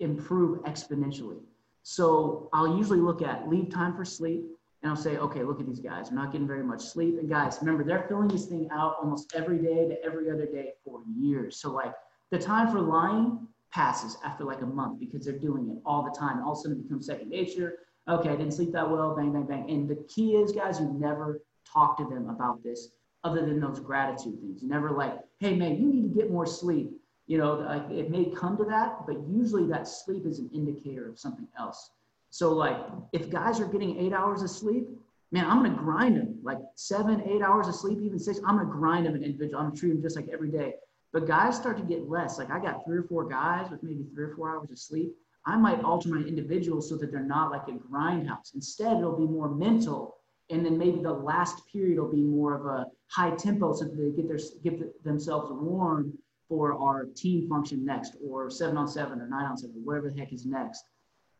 improve 0.00 0.62
exponentially. 0.62 1.40
So 1.82 2.48
I'll 2.54 2.78
usually 2.78 3.00
look 3.00 3.20
at 3.20 3.48
leave 3.48 3.68
time 3.70 3.94
for 3.96 4.04
sleep, 4.04 4.44
and 4.82 4.90
I'll 4.90 4.96
say, 4.96 5.16
okay, 5.16 5.42
look 5.42 5.60
at 5.60 5.66
these 5.66 5.80
guys. 5.80 6.08
They're 6.08 6.18
not 6.18 6.32
getting 6.32 6.46
very 6.46 6.62
much 6.62 6.80
sleep. 6.80 7.18
And 7.18 7.28
guys, 7.28 7.58
remember, 7.60 7.84
they're 7.84 8.06
filling 8.08 8.28
this 8.28 8.46
thing 8.46 8.68
out 8.72 8.96
almost 9.02 9.34
every 9.34 9.58
day 9.58 9.88
to 9.88 10.02
every 10.04 10.30
other 10.30 10.46
day 10.46 10.72
for 10.84 11.00
years. 11.16 11.56
So, 11.56 11.72
like, 11.72 11.92
the 12.30 12.38
time 12.38 12.70
for 12.70 12.80
lying 12.80 13.46
passes 13.72 14.18
after 14.24 14.44
like 14.44 14.60
a 14.60 14.66
month 14.66 15.00
because 15.00 15.24
they're 15.24 15.38
doing 15.38 15.68
it 15.70 15.78
all 15.84 16.02
the 16.02 16.16
time. 16.16 16.42
All 16.44 16.52
of 16.52 16.58
a 16.58 16.60
sudden 16.60 16.78
it 16.78 16.82
becomes 16.82 17.06
second 17.06 17.30
nature. 17.30 17.78
Okay, 18.08 18.30
I 18.30 18.36
didn't 18.36 18.52
sleep 18.52 18.72
that 18.72 18.90
well, 18.90 19.14
bang, 19.14 19.32
bang, 19.32 19.44
bang. 19.44 19.70
And 19.70 19.88
the 19.88 20.04
key 20.08 20.34
is, 20.36 20.52
guys, 20.52 20.80
you 20.80 20.92
never 20.98 21.42
talk 21.70 21.96
to 21.98 22.04
them 22.04 22.28
about 22.28 22.62
this 22.62 22.88
other 23.24 23.46
than 23.46 23.60
those 23.60 23.78
gratitude 23.78 24.40
things. 24.40 24.62
You 24.62 24.68
never 24.68 24.90
like, 24.90 25.18
hey, 25.38 25.54
man, 25.54 25.76
you 25.76 25.86
need 25.86 26.02
to 26.02 26.20
get 26.20 26.30
more 26.30 26.46
sleep. 26.46 26.90
You 27.28 27.38
know, 27.38 27.54
like 27.54 27.88
it 27.90 28.10
may 28.10 28.26
come 28.26 28.56
to 28.56 28.64
that, 28.64 29.06
but 29.06 29.16
usually 29.28 29.66
that 29.68 29.86
sleep 29.86 30.26
is 30.26 30.40
an 30.40 30.50
indicator 30.52 31.08
of 31.08 31.18
something 31.18 31.46
else. 31.56 31.90
So 32.30 32.52
like 32.52 32.76
if 33.12 33.30
guys 33.30 33.60
are 33.60 33.66
getting 33.66 33.98
eight 33.98 34.12
hours 34.12 34.42
of 34.42 34.50
sleep, 34.50 34.88
man, 35.30 35.46
I'm 35.46 35.62
gonna 35.62 35.76
grind 35.76 36.16
them 36.16 36.40
like 36.42 36.58
seven, 36.74 37.22
eight 37.22 37.42
hours 37.42 37.68
of 37.68 37.74
sleep, 37.74 38.00
even 38.02 38.18
six. 38.18 38.40
I'm 38.44 38.56
gonna 38.56 38.68
grind 38.68 39.06
them 39.06 39.14
an 39.14 39.22
individual. 39.22 39.60
I'm 39.60 39.68
gonna 39.68 39.78
treat 39.78 39.90
them 39.90 40.02
just 40.02 40.16
like 40.16 40.28
every 40.32 40.50
day. 40.50 40.74
But 41.12 41.26
guys 41.26 41.56
start 41.56 41.76
to 41.76 41.84
get 41.84 42.08
less. 42.08 42.38
Like 42.38 42.50
I 42.50 42.58
got 42.58 42.84
three 42.84 42.98
or 42.98 43.04
four 43.04 43.28
guys 43.28 43.70
with 43.70 43.82
maybe 43.82 44.04
three 44.14 44.24
or 44.24 44.34
four 44.34 44.50
hours 44.50 44.70
of 44.70 44.78
sleep. 44.78 45.14
I 45.44 45.56
might 45.56 45.82
alter 45.82 46.08
my 46.08 46.20
individuals 46.26 46.88
so 46.88 46.96
that 46.96 47.10
they're 47.10 47.24
not 47.24 47.50
like 47.50 47.66
a 47.68 47.72
grindhouse. 47.72 48.54
Instead, 48.54 48.98
it'll 48.98 49.18
be 49.18 49.26
more 49.26 49.48
mental, 49.48 50.16
and 50.50 50.64
then 50.64 50.78
maybe 50.78 51.00
the 51.02 51.12
last 51.12 51.62
period 51.72 51.98
will 51.98 52.12
be 52.12 52.22
more 52.22 52.54
of 52.54 52.66
a 52.66 52.86
high 53.08 53.34
tempo 53.34 53.72
so 53.72 53.84
that 53.84 53.96
they 53.96 54.10
get 54.10 54.28
their 54.28 54.38
get 54.62 55.04
themselves 55.04 55.50
warm 55.50 56.16
for 56.48 56.74
our 56.74 57.06
team 57.16 57.48
function 57.48 57.84
next, 57.84 58.16
or 58.24 58.50
seven 58.50 58.76
on 58.76 58.86
seven, 58.86 59.20
or 59.20 59.26
nine 59.26 59.46
on 59.46 59.56
seven, 59.56 59.80
whatever 59.84 60.10
the 60.10 60.18
heck 60.18 60.32
is 60.32 60.44
next. 60.44 60.84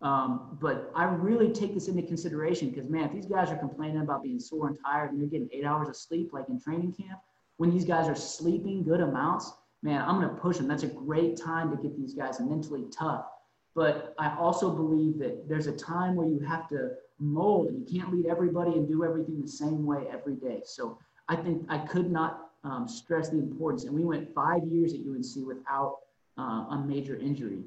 Um, 0.00 0.58
but 0.60 0.90
I 0.96 1.04
really 1.04 1.52
take 1.52 1.74
this 1.74 1.86
into 1.86 2.02
consideration 2.02 2.70
because, 2.70 2.90
man, 2.90 3.04
if 3.04 3.12
these 3.12 3.26
guys 3.26 3.50
are 3.50 3.56
complaining 3.56 4.00
about 4.00 4.24
being 4.24 4.40
sore 4.40 4.66
and 4.66 4.76
tired 4.84 5.12
and 5.12 5.20
they're 5.20 5.28
getting 5.28 5.48
eight 5.52 5.64
hours 5.64 5.88
of 5.88 5.96
sleep, 5.96 6.30
like 6.32 6.48
in 6.48 6.60
training 6.60 6.92
camp, 6.92 7.20
when 7.58 7.70
these 7.70 7.84
guys 7.84 8.08
are 8.08 8.16
sleeping 8.16 8.82
good 8.82 9.00
amounts, 9.00 9.52
man, 9.82 10.02
I'm 10.02 10.20
going 10.20 10.28
to 10.28 10.40
push 10.40 10.56
them. 10.56 10.66
That's 10.66 10.82
a 10.82 10.88
great 10.88 11.36
time 11.36 11.70
to 11.70 11.80
get 11.80 11.96
these 11.96 12.14
guys 12.14 12.40
mentally 12.40 12.86
tough. 12.90 13.26
But 13.74 14.14
I 14.18 14.36
also 14.36 14.70
believe 14.70 15.18
that 15.18 15.48
there's 15.48 15.66
a 15.66 15.72
time 15.72 16.14
where 16.14 16.28
you 16.28 16.40
have 16.40 16.68
to 16.68 16.90
mold 17.22 17.72
you 17.72 18.00
can't 18.00 18.12
lead 18.12 18.26
everybody 18.26 18.72
and 18.72 18.88
do 18.88 19.04
everything 19.04 19.40
the 19.40 19.48
same 19.48 19.86
way 19.86 20.06
every 20.12 20.34
day. 20.34 20.60
So 20.64 20.98
I 21.28 21.36
think 21.36 21.64
I 21.68 21.78
could 21.78 22.10
not 22.10 22.50
um, 22.64 22.86
stress 22.88 23.30
the 23.30 23.38
importance. 23.38 23.84
And 23.84 23.94
we 23.94 24.04
went 24.04 24.32
five 24.34 24.64
years 24.64 24.92
at 24.92 25.00
UNC 25.00 25.46
without 25.46 25.98
uh, 26.38 26.66
a 26.70 26.84
major 26.86 27.16
injury. 27.16 27.62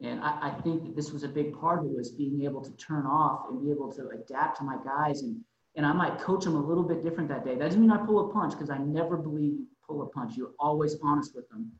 And 0.00 0.20
I, 0.20 0.50
I, 0.50 0.60
think 0.62 0.84
that 0.84 0.94
this 0.94 1.10
was 1.10 1.24
a 1.24 1.28
big 1.28 1.58
part 1.58 1.80
of 1.80 1.86
it 1.86 1.96
was 1.96 2.10
being 2.12 2.44
able 2.44 2.62
to 2.62 2.70
turn 2.72 3.04
off 3.04 3.46
and 3.48 3.60
be 3.60 3.70
able 3.70 3.92
to 3.92 4.08
adapt 4.10 4.58
to 4.58 4.64
my 4.64 4.76
guys. 4.84 5.22
And, 5.22 5.40
and 5.74 5.84
I 5.84 5.92
might 5.92 6.18
coach 6.20 6.44
them 6.44 6.54
a 6.54 6.60
little 6.60 6.84
bit 6.84 7.02
different 7.02 7.28
that 7.30 7.44
day. 7.44 7.56
That 7.56 7.64
doesn't 7.64 7.80
mean 7.80 7.90
I 7.90 7.96
pull 7.96 8.30
a 8.30 8.32
punch 8.32 8.52
because 8.52 8.70
I 8.70 8.78
never 8.78 9.16
believe 9.16 9.52
you 9.54 9.66
pull 9.86 10.02
a 10.02 10.06
punch. 10.06 10.36
You're 10.36 10.52
always 10.60 10.96
honest 11.02 11.34
with 11.34 11.48
them. 11.48 11.72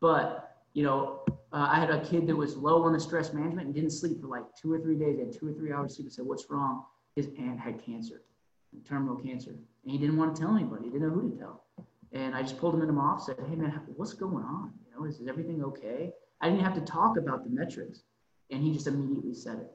But, 0.00 0.56
you 0.72 0.84
know, 0.84 1.23
uh, 1.54 1.68
I 1.70 1.78
had 1.78 1.88
a 1.88 2.00
kid 2.00 2.26
that 2.26 2.34
was 2.34 2.56
low 2.56 2.82
on 2.82 2.92
the 2.92 3.00
stress 3.00 3.32
management 3.32 3.66
and 3.66 3.74
didn't 3.74 3.92
sleep 3.92 4.20
for 4.20 4.26
like 4.26 4.42
two 4.60 4.72
or 4.72 4.80
three 4.80 4.96
days. 4.96 5.14
He 5.14 5.20
had 5.20 5.32
two 5.32 5.48
or 5.48 5.52
three 5.52 5.72
hours 5.72 5.94
sleep. 5.94 6.08
I 6.08 6.10
said, 6.10 6.26
what's 6.26 6.50
wrong? 6.50 6.82
His 7.14 7.28
aunt 7.38 7.60
had 7.60 7.84
cancer, 7.84 8.22
terminal 8.88 9.14
cancer. 9.14 9.50
And 9.50 9.92
he 9.92 9.96
didn't 9.96 10.16
want 10.16 10.34
to 10.34 10.42
tell 10.42 10.56
anybody. 10.56 10.86
He 10.86 10.90
didn't 10.90 11.08
know 11.08 11.14
who 11.14 11.30
to 11.30 11.38
tell. 11.38 11.64
And 12.12 12.34
I 12.34 12.42
just 12.42 12.58
pulled 12.58 12.74
him 12.74 12.80
into 12.80 12.92
my 12.92 13.04
office 13.04 13.26
said, 13.26 13.36
hey, 13.48 13.54
man, 13.54 13.80
what's 13.94 14.14
going 14.14 14.44
on? 14.44 14.72
You 14.84 14.98
know, 14.98 15.06
is, 15.06 15.20
is 15.20 15.28
everything 15.28 15.62
okay? 15.62 16.10
I 16.40 16.48
didn't 16.50 16.64
have 16.64 16.74
to 16.74 16.80
talk 16.80 17.16
about 17.16 17.44
the 17.44 17.50
metrics, 17.50 18.02
and 18.50 18.60
he 18.60 18.72
just 18.72 18.88
immediately 18.88 19.34
said 19.34 19.58
it. 19.58 19.70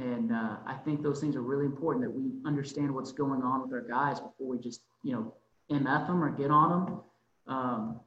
And 0.00 0.32
uh, 0.32 0.58
I 0.64 0.74
think 0.74 1.02
those 1.02 1.20
things 1.20 1.34
are 1.34 1.42
really 1.42 1.66
important 1.66 2.04
that 2.04 2.10
we 2.10 2.30
understand 2.46 2.94
what's 2.94 3.10
going 3.10 3.42
on 3.42 3.62
with 3.62 3.72
our 3.72 3.82
guys 3.82 4.20
before 4.20 4.46
we 4.46 4.58
just, 4.58 4.82
you 5.02 5.12
know, 5.12 5.34
MF 5.72 6.06
them 6.06 6.22
or 6.22 6.30
get 6.30 6.52
on 6.52 6.70
them. 6.70 7.00
Um, 7.48 8.00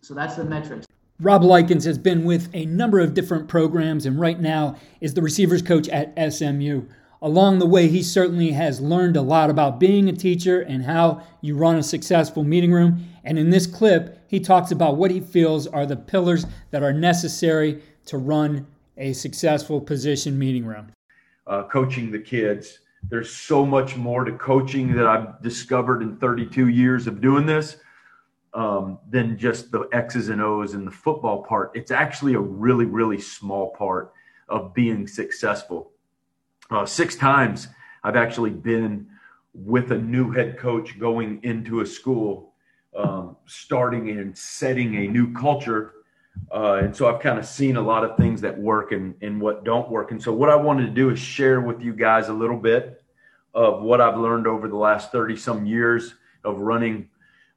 so 0.00 0.14
that's 0.14 0.36
the 0.36 0.44
metrics. 0.44 0.86
Rob 1.20 1.42
Likens 1.42 1.84
has 1.84 1.98
been 1.98 2.24
with 2.24 2.48
a 2.54 2.64
number 2.66 3.00
of 3.00 3.12
different 3.12 3.48
programs 3.48 4.06
and 4.06 4.20
right 4.20 4.38
now 4.38 4.76
is 5.00 5.14
the 5.14 5.22
receivers 5.22 5.62
coach 5.62 5.88
at 5.88 6.14
SMU. 6.32 6.82
Along 7.20 7.58
the 7.58 7.66
way, 7.66 7.88
he 7.88 8.04
certainly 8.04 8.52
has 8.52 8.80
learned 8.80 9.16
a 9.16 9.22
lot 9.22 9.50
about 9.50 9.80
being 9.80 10.08
a 10.08 10.12
teacher 10.12 10.60
and 10.60 10.84
how 10.84 11.24
you 11.40 11.56
run 11.56 11.74
a 11.74 11.82
successful 11.82 12.44
meeting 12.44 12.70
room. 12.70 13.04
And 13.24 13.36
in 13.36 13.50
this 13.50 13.66
clip, 13.66 14.24
he 14.28 14.38
talks 14.38 14.70
about 14.70 14.96
what 14.96 15.10
he 15.10 15.18
feels 15.18 15.66
are 15.66 15.86
the 15.86 15.96
pillars 15.96 16.46
that 16.70 16.84
are 16.84 16.92
necessary 16.92 17.82
to 18.06 18.16
run 18.16 18.68
a 18.96 19.12
successful 19.12 19.80
position 19.80 20.38
meeting 20.38 20.64
room. 20.64 20.92
Uh, 21.48 21.64
coaching 21.64 22.12
the 22.12 22.20
kids. 22.20 22.78
There's 23.10 23.34
so 23.34 23.66
much 23.66 23.96
more 23.96 24.22
to 24.22 24.32
coaching 24.38 24.94
that 24.94 25.06
I've 25.06 25.42
discovered 25.42 26.02
in 26.02 26.16
32 26.18 26.68
years 26.68 27.08
of 27.08 27.20
doing 27.20 27.44
this 27.44 27.78
um, 28.58 28.98
than 29.08 29.38
just 29.38 29.70
the 29.70 29.88
X's 29.92 30.30
and 30.30 30.42
O's 30.42 30.74
and 30.74 30.84
the 30.84 30.90
football 30.90 31.44
part. 31.44 31.70
It's 31.76 31.92
actually 31.92 32.34
a 32.34 32.40
really, 32.40 32.86
really 32.86 33.20
small 33.20 33.70
part 33.70 34.12
of 34.48 34.74
being 34.74 35.06
successful. 35.06 35.92
Uh, 36.68 36.84
six 36.84 37.14
times 37.14 37.68
I've 38.02 38.16
actually 38.16 38.50
been 38.50 39.06
with 39.54 39.92
a 39.92 39.98
new 39.98 40.32
head 40.32 40.58
coach 40.58 40.98
going 40.98 41.38
into 41.44 41.82
a 41.82 41.86
school 41.86 42.54
um, 42.96 43.36
starting 43.46 44.10
and 44.10 44.36
setting 44.36 44.96
a 44.96 45.06
new 45.06 45.32
culture. 45.32 45.92
Uh, 46.52 46.80
and 46.82 46.96
so 46.96 47.06
I've 47.06 47.22
kind 47.22 47.38
of 47.38 47.46
seen 47.46 47.76
a 47.76 47.82
lot 47.82 48.02
of 48.02 48.16
things 48.16 48.40
that 48.40 48.58
work 48.58 48.90
and, 48.90 49.14
and 49.22 49.40
what 49.40 49.64
don't 49.64 49.88
work. 49.88 50.10
And 50.10 50.20
so 50.20 50.32
what 50.32 50.50
I 50.50 50.56
wanted 50.56 50.86
to 50.86 50.92
do 50.92 51.10
is 51.10 51.20
share 51.20 51.60
with 51.60 51.80
you 51.80 51.92
guys 51.92 52.28
a 52.28 52.34
little 52.34 52.58
bit 52.58 53.04
of 53.54 53.82
what 53.82 54.00
I've 54.00 54.18
learned 54.18 54.48
over 54.48 54.66
the 54.66 54.76
last 54.76 55.12
30 55.12 55.36
some 55.36 55.64
years 55.64 56.16
of 56.42 56.58
running 56.58 57.08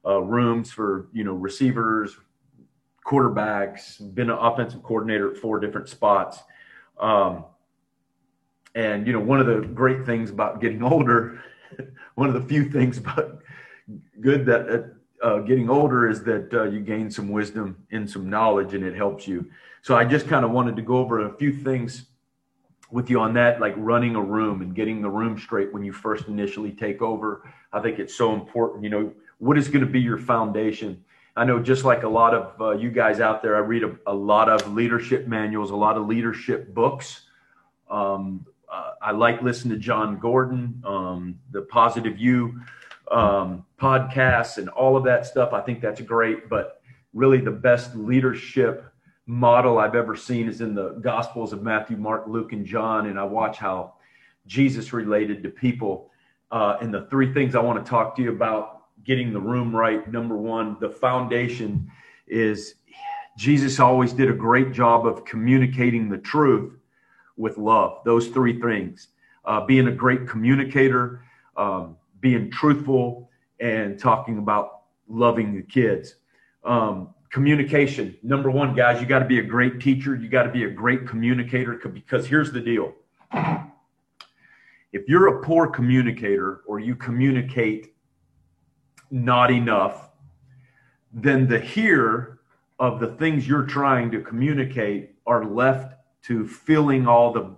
uh, 0.06 0.20
rooms 0.20 0.72
for, 0.72 1.08
you 1.12 1.24
know, 1.24 1.34
receivers, 1.34 2.16
quarterbacks, 3.06 4.14
been 4.14 4.30
an 4.30 4.38
offensive 4.38 4.82
coordinator 4.82 5.32
at 5.32 5.36
four 5.36 5.58
different 5.60 5.88
spots. 5.88 6.38
Um, 6.98 7.44
and, 8.74 9.06
you 9.06 9.12
know, 9.12 9.20
one 9.20 9.40
of 9.40 9.46
the 9.46 9.60
great 9.60 10.06
things 10.06 10.30
about 10.30 10.60
getting 10.60 10.82
older, 10.92 11.42
one 12.14 12.28
of 12.28 12.34
the 12.34 12.42
few 12.42 12.70
things 12.70 12.98
about 12.98 13.38
good 14.20 14.46
that, 14.46 14.68
uh, 14.68 14.82
uh, 15.22 15.38
getting 15.38 15.70
older 15.70 16.08
is 16.08 16.24
that 16.24 16.52
uh, 16.52 16.64
you 16.64 16.80
gain 16.80 17.08
some 17.10 17.28
wisdom 17.28 17.76
and 17.92 18.10
some 18.10 18.28
knowledge 18.28 18.74
and 18.74 18.84
it 18.84 18.94
helps 18.94 19.28
you. 19.28 19.48
So 19.82 19.96
I 19.96 20.04
just 20.04 20.26
kind 20.26 20.44
of 20.44 20.50
wanted 20.50 20.74
to 20.76 20.82
go 20.82 20.96
over 20.96 21.26
a 21.26 21.36
few 21.36 21.52
things 21.52 22.06
with 22.90 23.08
you 23.08 23.20
on 23.20 23.32
that, 23.34 23.60
like 23.60 23.74
running 23.76 24.16
a 24.16 24.20
room 24.20 24.62
and 24.62 24.74
getting 24.74 25.00
the 25.00 25.08
room 25.08 25.38
straight 25.38 25.72
when 25.72 25.82
you 25.82 25.92
first 25.92 26.28
initially 26.28 26.72
take 26.72 27.02
over. 27.02 27.48
I 27.72 27.80
think 27.80 27.98
it's 27.98 28.14
so 28.14 28.34
important. 28.34 28.84
You 28.84 28.90
know, 28.90 29.12
what 29.42 29.58
is 29.58 29.66
going 29.66 29.84
to 29.84 29.90
be 29.90 29.98
your 29.98 30.18
foundation? 30.18 31.04
I 31.34 31.44
know 31.44 31.58
just 31.58 31.84
like 31.84 32.04
a 32.04 32.08
lot 32.08 32.32
of 32.32 32.60
uh, 32.60 32.70
you 32.76 32.92
guys 32.92 33.18
out 33.18 33.42
there, 33.42 33.56
I 33.56 33.58
read 33.58 33.82
a, 33.82 33.96
a, 34.06 34.14
lot 34.14 34.48
of 34.48 34.72
leadership 34.72 35.26
manuals, 35.26 35.72
a 35.72 35.76
lot 35.76 35.96
of 35.96 36.06
leadership 36.06 36.72
books. 36.72 37.22
Um, 37.90 38.46
uh, 38.72 38.92
I 39.02 39.10
like 39.10 39.42
listening 39.42 39.74
to 39.74 39.80
Jon 39.80 40.20
Gordon, 40.20 40.80
um, 40.86 41.40
the 41.50 41.62
Positive 41.62 42.20
You 42.20 42.60
um, 43.10 43.66
podcasts 43.80 44.58
and 44.58 44.68
all 44.68 44.96
of 44.96 45.02
that 45.04 45.26
stuff. 45.26 45.52
I 45.52 45.60
think 45.60 45.80
that's 45.80 46.00
great. 46.00 46.48
But 46.48 46.80
really, 47.12 47.40
the 47.40 47.50
best 47.50 47.96
leadership 47.96 48.84
model 49.26 49.78
I've 49.78 49.96
ever 49.96 50.14
seen 50.14 50.48
is 50.48 50.60
in 50.60 50.72
the 50.72 50.90
Gospels 51.00 51.52
of 51.52 51.64
Matthew, 51.64 51.96
Mark, 51.96 52.28
Luke, 52.28 52.52
and 52.52 52.64
John. 52.64 53.06
And 53.06 53.18
I 53.18 53.24
watch 53.24 53.58
how 53.58 53.94
Jesus 54.46 54.92
related 54.92 55.42
to 55.42 55.48
people. 55.48 56.12
Uh, 56.52 56.76
and 56.80 56.94
the 56.94 57.08
three 57.10 57.34
things 57.34 57.56
I 57.56 57.60
want 57.60 57.84
to 57.84 57.90
talk 57.90 58.14
to 58.16 58.22
you 58.22 58.30
about 58.30 58.81
getting 59.04 59.32
the 59.32 59.40
room 59.40 59.74
right. 59.74 60.10
Number 60.10 60.36
one, 60.36 60.76
the 60.80 60.90
foundation 60.90 61.90
is 62.26 62.76
Jesus 63.36 63.80
always 63.80 64.12
did 64.12 64.28
a 64.28 64.34
great 64.34 64.72
job 64.72 65.06
of 65.06 65.24
communicating 65.24 66.08
the 66.08 66.18
truth 66.18 66.74
with 67.36 67.58
love. 67.58 67.98
Those 68.04 68.28
three 68.28 68.60
things 68.60 69.08
uh, 69.44 69.64
being 69.64 69.88
a 69.88 69.92
great 69.92 70.28
communicator, 70.28 71.24
um, 71.56 71.96
being 72.20 72.50
truthful, 72.50 73.30
and 73.60 73.98
talking 73.98 74.38
about 74.38 74.82
loving 75.08 75.54
the 75.54 75.62
kids. 75.62 76.16
Um, 76.64 77.14
communication. 77.30 78.16
Number 78.22 78.50
one, 78.50 78.74
guys, 78.74 79.00
you 79.00 79.06
got 79.06 79.20
to 79.20 79.24
be 79.24 79.38
a 79.38 79.42
great 79.42 79.80
teacher. 79.80 80.14
You 80.14 80.28
got 80.28 80.44
to 80.44 80.50
be 80.50 80.64
a 80.64 80.70
great 80.70 81.06
communicator 81.06 81.80
because 81.88 82.26
here's 82.26 82.52
the 82.52 82.60
deal. 82.60 82.92
If 84.92 85.08
you're 85.08 85.38
a 85.38 85.42
poor 85.42 85.66
communicator 85.66 86.60
or 86.66 86.78
you 86.78 86.94
communicate 86.94 87.91
not 89.12 89.50
enough, 89.50 90.08
then 91.12 91.46
the 91.46 91.60
here 91.60 92.38
of 92.78 92.98
the 92.98 93.06
things 93.06 93.46
you're 93.46 93.66
trying 93.66 94.10
to 94.10 94.20
communicate 94.20 95.14
are 95.26 95.44
left 95.44 95.94
to 96.22 96.48
filling 96.48 97.06
all 97.06 97.32
the 97.32 97.54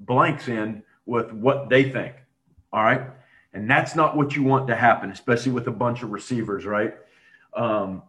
blanks 0.00 0.46
in 0.48 0.82
with 1.06 1.32
what 1.32 1.68
they 1.68 1.90
think. 1.90 2.14
All 2.72 2.84
right. 2.84 3.02
And 3.54 3.68
that's 3.68 3.96
not 3.96 4.16
what 4.16 4.36
you 4.36 4.42
want 4.42 4.68
to 4.68 4.76
happen, 4.76 5.10
especially 5.10 5.52
with 5.52 5.66
a 5.66 5.72
bunch 5.72 6.02
of 6.02 6.10
receivers, 6.10 6.66
right? 6.66 6.94
Um, 7.56 8.02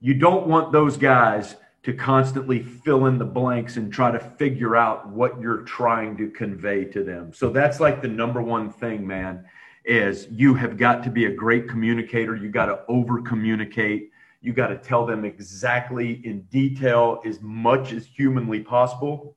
you 0.00 0.14
don't 0.14 0.46
want 0.46 0.72
those 0.72 0.96
guys 0.96 1.56
to 1.82 1.92
constantly 1.92 2.62
fill 2.62 3.06
in 3.06 3.18
the 3.18 3.24
blanks 3.24 3.76
and 3.76 3.92
try 3.92 4.10
to 4.10 4.18
figure 4.18 4.74
out 4.74 5.08
what 5.08 5.40
you're 5.40 5.62
trying 5.62 6.16
to 6.16 6.30
convey 6.30 6.84
to 6.86 7.04
them. 7.04 7.32
So 7.32 7.50
that's 7.50 7.78
like 7.78 8.00
the 8.00 8.08
number 8.08 8.42
one 8.42 8.70
thing, 8.70 9.06
man, 9.06 9.44
is 9.88 10.28
you 10.30 10.54
have 10.54 10.76
got 10.76 11.02
to 11.02 11.10
be 11.10 11.24
a 11.24 11.30
great 11.30 11.68
communicator. 11.68 12.36
You 12.36 12.50
got 12.50 12.66
to 12.66 12.80
over 12.88 13.22
communicate. 13.22 14.10
You 14.42 14.52
got 14.52 14.68
to 14.68 14.76
tell 14.76 15.06
them 15.06 15.24
exactly 15.24 16.20
in 16.24 16.42
detail 16.42 17.20
as 17.24 17.40
much 17.40 17.92
as 17.92 18.06
humanly 18.06 18.60
possible. 18.60 19.34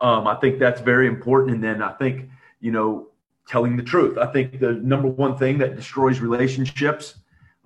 Um, 0.00 0.28
I 0.28 0.36
think 0.36 0.60
that's 0.60 0.80
very 0.80 1.08
important. 1.08 1.56
And 1.56 1.64
then 1.64 1.82
I 1.82 1.92
think, 1.94 2.30
you 2.60 2.70
know, 2.70 3.08
telling 3.48 3.76
the 3.76 3.82
truth. 3.82 4.16
I 4.18 4.26
think 4.26 4.60
the 4.60 4.74
number 4.74 5.08
one 5.08 5.36
thing 5.36 5.58
that 5.58 5.74
destroys 5.74 6.20
relationships 6.20 7.16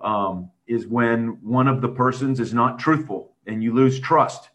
um, 0.01 0.49
is 0.65 0.87
when 0.87 1.37
one 1.43 1.67
of 1.67 1.81
the 1.81 1.89
persons 1.89 2.39
is 2.39 2.53
not 2.53 2.79
truthful 2.79 3.33
and 3.45 3.61
you 3.61 3.73
lose 3.73 3.99
trust. 3.99 4.49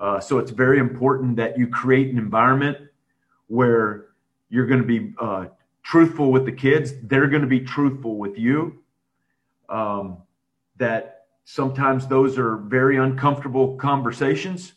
Uh, 0.00 0.18
so 0.18 0.38
it's 0.38 0.50
very 0.50 0.80
important 0.80 1.36
that 1.36 1.56
you 1.56 1.68
create 1.68 2.10
an 2.10 2.18
environment 2.18 2.78
where 3.46 4.06
you're 4.48 4.66
going 4.66 4.80
to 4.80 4.86
be 4.86 5.14
uh, 5.20 5.46
truthful 5.84 6.32
with 6.32 6.46
the 6.46 6.52
kids. 6.52 6.94
They're 7.02 7.28
going 7.28 7.42
to 7.42 7.48
be 7.48 7.60
truthful 7.60 8.16
with 8.16 8.38
you. 8.38 8.80
Um, 9.68 10.18
that 10.76 11.26
sometimes 11.44 12.08
those 12.08 12.36
are 12.38 12.56
very 12.56 12.96
uncomfortable 12.96 13.76
conversations, 13.76 14.72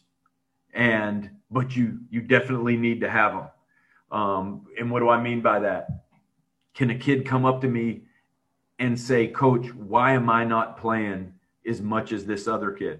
and 0.73 1.31
but 1.49 1.75
you 1.75 1.99
you 2.09 2.21
definitely 2.21 2.77
need 2.77 3.01
to 3.01 3.09
have 3.09 3.33
them. 3.33 3.47
Um, 4.11 4.67
and 4.79 4.91
what 4.91 4.99
do 4.99 5.09
I 5.09 5.21
mean 5.21 5.41
by 5.41 5.59
that? 5.59 5.87
Can 6.75 6.91
a 6.91 6.95
kid 6.95 7.25
come 7.25 7.45
up 7.45 7.61
to 7.61 7.67
me 7.67 8.03
and 8.79 8.99
say, 8.99 9.27
Coach, 9.27 9.73
why 9.73 10.11
am 10.11 10.29
I 10.29 10.43
not 10.43 10.77
playing 10.77 11.33
as 11.67 11.81
much 11.81 12.11
as 12.11 12.25
this 12.25 12.47
other 12.47 12.71
kid? 12.71 12.99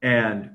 And 0.00 0.52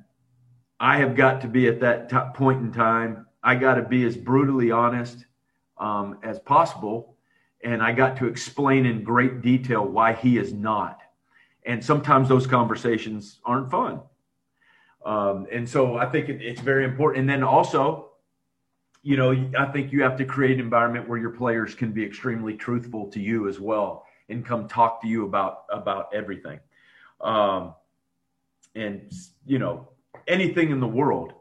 I 0.80 0.98
have 0.98 1.16
got 1.16 1.42
to 1.42 1.48
be 1.48 1.68
at 1.68 1.82
that 1.82 2.34
point 2.34 2.62
in 2.62 2.72
time. 2.72 3.28
I 3.44 3.56
got 3.56 3.76
to 3.76 3.84
be 3.84 4.06
as 4.06 4.16
brutally 4.16 4.72
honest 4.72 5.26
um, 5.78 6.20
as 6.24 6.40
possible. 6.40 7.16
And 7.64 7.82
I 7.82 7.92
got 7.92 8.18
to 8.18 8.28
explain 8.28 8.86
in 8.86 9.04
great 9.04 9.42
detail 9.42 9.86
why 9.86 10.14
he 10.14 10.38
is 10.38 10.54
not. 10.54 11.00
And 11.66 11.84
sometimes 11.84 12.30
those 12.30 12.46
conversations 12.46 13.40
aren't 13.44 13.72
fun. 13.72 14.02
Um, 15.04 15.48
and 15.52 15.68
so 15.68 15.98
I 15.98 16.06
think 16.08 16.30
it, 16.30 16.42
it's 16.42 16.62
very 16.62 16.84
important. 16.84 17.22
And 17.22 17.30
then 17.30 17.44
also, 17.44 18.12
you 19.04 19.18
know, 19.18 19.32
I 19.58 19.66
think 19.66 19.92
you 19.92 20.02
have 20.02 20.18
to 20.18 20.26
create 20.26 20.54
an 20.54 20.60
environment 20.60 21.08
where 21.08 21.20
your 21.20 21.30
players 21.30 21.76
can 21.76 21.92
be 21.92 22.04
extremely 22.04 22.56
truthful 22.56 23.08
to 23.12 23.20
you 23.20 23.48
as 23.48 23.60
well 23.60 24.06
and 24.30 24.44
come 24.44 24.68
talk 24.68 25.02
to 25.02 25.08
you 25.08 25.26
about 25.26 25.66
about 25.72 26.10
everything. 26.14 26.60
Um, 27.22 27.76
and 28.74 29.12
you 29.46 29.60
know, 29.60 29.90
anything 30.28 30.72
in 30.72 30.80
the 30.80 30.88
world. 30.88 31.34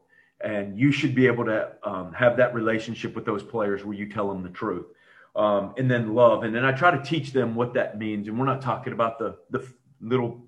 And 0.44 0.78
you 0.78 0.92
should 0.92 1.14
be 1.14 1.26
able 1.26 1.46
to 1.46 1.72
um, 1.82 2.12
have 2.12 2.36
that 2.36 2.54
relationship 2.54 3.14
with 3.14 3.24
those 3.24 3.42
players 3.42 3.82
where 3.82 3.96
you 3.96 4.06
tell 4.08 4.28
them 4.28 4.42
the 4.42 4.50
truth. 4.50 4.84
Um, 5.34 5.74
and 5.78 5.90
then 5.90 6.14
love. 6.14 6.44
And 6.44 6.54
then 6.54 6.64
I 6.64 6.72
try 6.72 6.90
to 6.90 7.02
teach 7.02 7.32
them 7.32 7.54
what 7.54 7.74
that 7.74 7.98
means. 7.98 8.28
And 8.28 8.38
we're 8.38 8.44
not 8.44 8.60
talking 8.60 8.92
about 8.92 9.18
the 9.18 9.36
the 9.50 9.66
little, 10.00 10.46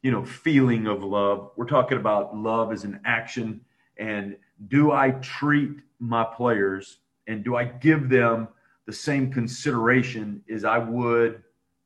you 0.00 0.10
know, 0.10 0.24
feeling 0.24 0.86
of 0.86 1.02
love. 1.02 1.50
We're 1.56 1.66
talking 1.66 1.98
about 1.98 2.34
love 2.36 2.72
as 2.72 2.84
an 2.84 3.00
action. 3.04 3.60
And 3.98 4.36
do 4.68 4.92
I 4.92 5.10
treat 5.10 5.80
my 5.98 6.24
players 6.24 6.98
and 7.26 7.44
do 7.44 7.56
I 7.56 7.64
give 7.64 8.08
them 8.08 8.48
the 8.86 8.92
same 8.92 9.32
consideration 9.32 10.42
as 10.50 10.64
I 10.64 10.78
would 10.78 11.42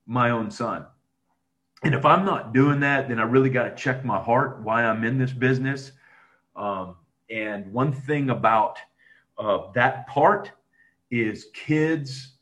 my 0.06 0.30
own 0.30 0.50
son? 0.50 0.86
And 1.82 1.94
if 1.94 2.04
I'm 2.04 2.24
not 2.24 2.52
doing 2.52 2.80
that, 2.80 3.08
then 3.08 3.18
I 3.18 3.24
really 3.24 3.50
got 3.50 3.64
to 3.64 3.74
check 3.74 4.04
my 4.04 4.20
heart 4.20 4.62
why 4.62 4.84
I'm 4.84 5.04
in 5.04 5.18
this 5.18 5.32
business. 5.32 5.92
Um, 6.54 6.96
and 7.30 7.72
one 7.72 7.92
thing 7.92 8.30
about 8.30 8.78
uh, 9.38 9.70
that 9.74 10.06
part 10.06 10.50
is 11.10 11.48
kids, 11.54 12.34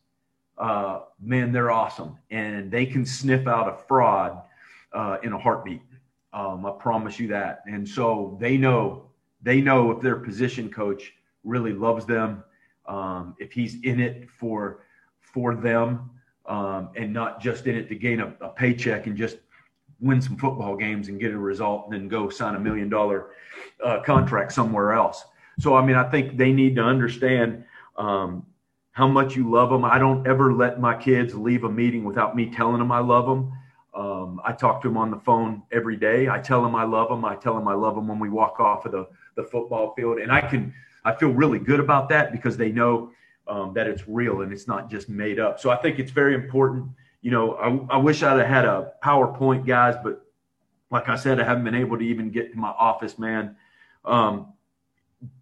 uh, 0.59 1.01
man, 1.21 1.53
they're 1.53 1.71
awesome. 1.71 2.19
And 2.31 2.71
they 2.71 2.87
can 2.87 3.05
sniff 3.05 3.47
out 3.47 3.69
a 3.69 3.77
fraud 3.87 4.43
uh, 4.93 5.19
in 5.23 5.33
a 5.33 5.39
heartbeat. 5.39 5.83
Um, 6.33 6.67
I 6.67 6.73
promise 6.73 7.19
you 7.19 7.29
that. 7.29 7.63
And 7.67 7.89
so 7.89 8.37
they 8.41 8.57
know, 8.57 9.11
they 9.43 9.61
know 9.61 9.91
if 9.91 10.01
their 10.01 10.17
position 10.17 10.71
coach 10.71 11.13
really 11.45 11.73
loves 11.73 12.07
them, 12.07 12.43
um, 12.87 13.35
if 13.39 13.53
he's 13.53 13.83
in 13.83 14.01
it 14.01 14.29
for 14.31 14.81
for 15.21 15.57
them, 15.57 16.11
um, 16.47 16.91
and 16.97 17.13
not 17.13 17.41
just 17.41 17.67
in 17.67 17.75
it 17.75 17.89
to 17.89 17.95
gain 17.95 18.21
a, 18.21 18.35
a, 18.41 18.49
paycheck 18.51 19.07
and 19.07 19.17
just 19.17 19.39
win 20.01 20.21
some 20.21 20.37
football 20.37 20.77
games 20.77 21.09
and 21.09 21.21
get 21.21 21.33
a 21.33 21.39
result 21.39 21.85
and 21.85 21.95
then 21.95 22.09
go 22.09 22.29
sign 22.29 22.55
a 22.55 22.61
million 22.61 22.89
dollar 22.89 23.31
uh, 23.83 24.01
contract 24.03 24.53
somewhere 24.53 24.93
else. 24.93 25.25
So, 25.59 25.77
I 25.77 25.85
mean, 25.85 25.97
I 25.97 26.09
think 26.11 26.37
they 26.37 26.53
need 26.53 26.77
to 26.77 26.83
understand 26.83 27.65
um, 27.97 28.45
how 28.93 29.07
much 29.07 29.37
you 29.37 29.51
love 29.51 29.71
them. 29.71 29.85
I 29.85 29.99
don't 29.99 30.27
ever 30.27 30.53
let 30.53 30.81
my 30.81 30.97
kids 30.97 31.35
leave 31.35 31.65
a 31.65 31.71
meeting 31.71 32.05
without 32.05 32.35
me 32.35 32.47
telling 32.47 32.79
them 32.79 32.91
I 32.91 32.99
love 32.99 33.27
them. 33.27 33.53
Um, 33.95 34.41
I 34.45 34.53
talk 34.53 34.83
to 34.83 34.89
them 34.89 34.97
on 34.97 35.11
the 35.11 35.19
phone 35.19 35.63
every 35.71 35.97
day. 35.97 36.29
I 36.29 36.41
tell 36.41 36.63
them 36.63 36.75
I 36.75 36.83
love 36.85 37.09
them. 37.09 37.25
I 37.25 37.37
tell 37.37 37.55
them 37.55 37.69
I 37.69 37.75
love 37.75 37.95
them 37.95 38.09
when 38.09 38.19
we 38.19 38.29
walk 38.29 38.59
off 38.59 38.85
of 38.87 38.93
the, 38.93 39.07
the 39.37 39.45
football 39.45 39.95
field. 39.95 40.19
And 40.19 40.33
I 40.33 40.41
can 40.41 40.75
I 41.05 41.15
feel 41.15 41.31
really 41.31 41.59
good 41.59 41.81
about 41.81 42.09
that 42.09 42.33
because 42.33 42.57
they 42.57 42.73
know 42.73 43.11
um, 43.47 43.75
that 43.75 43.87
it's 43.87 44.09
real 44.09 44.41
and 44.41 44.53
it's 44.53 44.67
not 44.67 44.91
just 44.91 45.09
made 45.09 45.39
up. 45.39 45.61
So 45.61 45.71
I 45.71 45.77
think 45.77 45.99
it's 45.99 46.11
very 46.11 46.35
important. 46.35 46.89
You 47.25 47.31
know, 47.31 47.55
I, 47.55 47.95
I 47.95 47.97
wish 47.97 48.23
I'd 48.23 48.39
have 48.39 48.47
had 48.47 48.67
a 48.67 48.93
PowerPoint, 49.03 49.67
guys, 49.67 49.95
but 50.05 50.27
like 50.91 51.09
I 51.09 51.17
said, 51.17 51.41
I 51.41 51.45
haven't 51.45 51.65
been 51.65 51.75
able 51.75 51.97
to 51.97 52.05
even 52.05 52.31
get 52.31 52.53
to 52.53 52.59
my 52.59 52.69
office, 52.69 53.19
man. 53.19 53.57
Um, 54.05 54.53